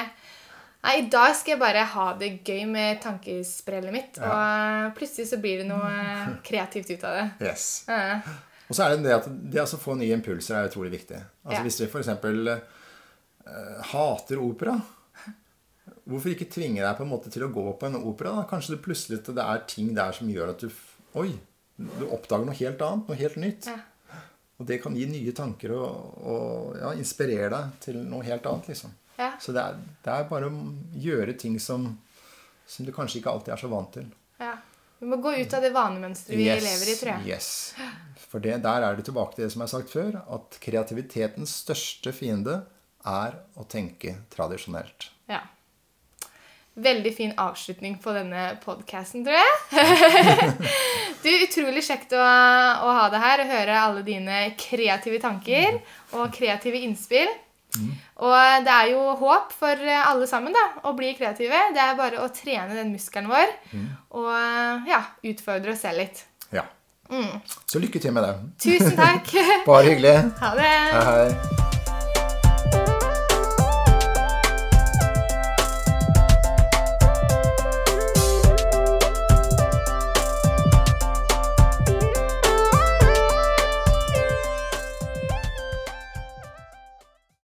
[0.80, 4.20] Nei, i dag skal jeg bare ha det gøy med tankesprellet mitt.
[4.22, 7.26] Og eh, plutselig så blir det noe eh, kreativt ut av det.
[7.50, 7.66] Yes.
[7.90, 8.20] Ja.
[8.70, 11.18] Og så er det det at det å få nye impulser er utrolig viktig.
[11.44, 11.66] Altså Ja.
[11.66, 12.10] Hvis du f.eks.
[13.40, 14.76] Uh, hater opera,
[16.04, 18.36] hvorfor ikke tvinge deg på en måte til å gå på en opera?
[18.38, 18.46] da?
[18.48, 20.70] Kanskje det plutselig det er ting der som gjør at du
[21.18, 21.32] Oi!
[21.80, 23.66] Du oppdager noe helt annet, noe helt nytt.
[23.66, 24.20] Ja.
[24.60, 28.68] Og det kan gi nye tanker og, og ja, inspirere deg til noe helt annet,
[28.70, 28.92] liksom.
[29.20, 29.34] Ja.
[29.42, 30.64] Så det er, det er bare å
[30.96, 31.90] gjøre ting som,
[32.66, 34.10] som du kanskje ikke alltid er så vant til.
[34.40, 34.56] ja.
[35.00, 37.22] Vi må gå ut av det vanemønsteret vi lever i, tror jeg.
[37.32, 37.46] Yes.
[38.28, 41.54] For det, der er det tilbake til det som jeg har sagt før, at kreativitetens
[41.62, 42.58] største fiende
[43.08, 45.08] er å tenke tradisjonelt.
[45.30, 45.40] Ja.
[46.80, 49.56] Veldig fin avslutning på denne podkasten, tror jeg.
[51.24, 55.80] du, Utrolig kjekt å, å ha deg her og høre alle dine kreative tanker
[56.12, 57.32] og kreative innspill.
[57.78, 61.60] Og det er jo håp for alle sammen da, å bli kreative.
[61.76, 63.54] Det er bare å trene den muskelen vår
[64.18, 66.24] og ja, utfordre oss selv litt.
[66.52, 66.66] Ja.
[67.66, 68.34] Så lykke til med det.
[68.66, 69.32] Tusen takk.
[69.70, 70.16] Bare hyggelig.
[70.42, 70.70] Ha det.
[70.94, 71.69] Hei, hei.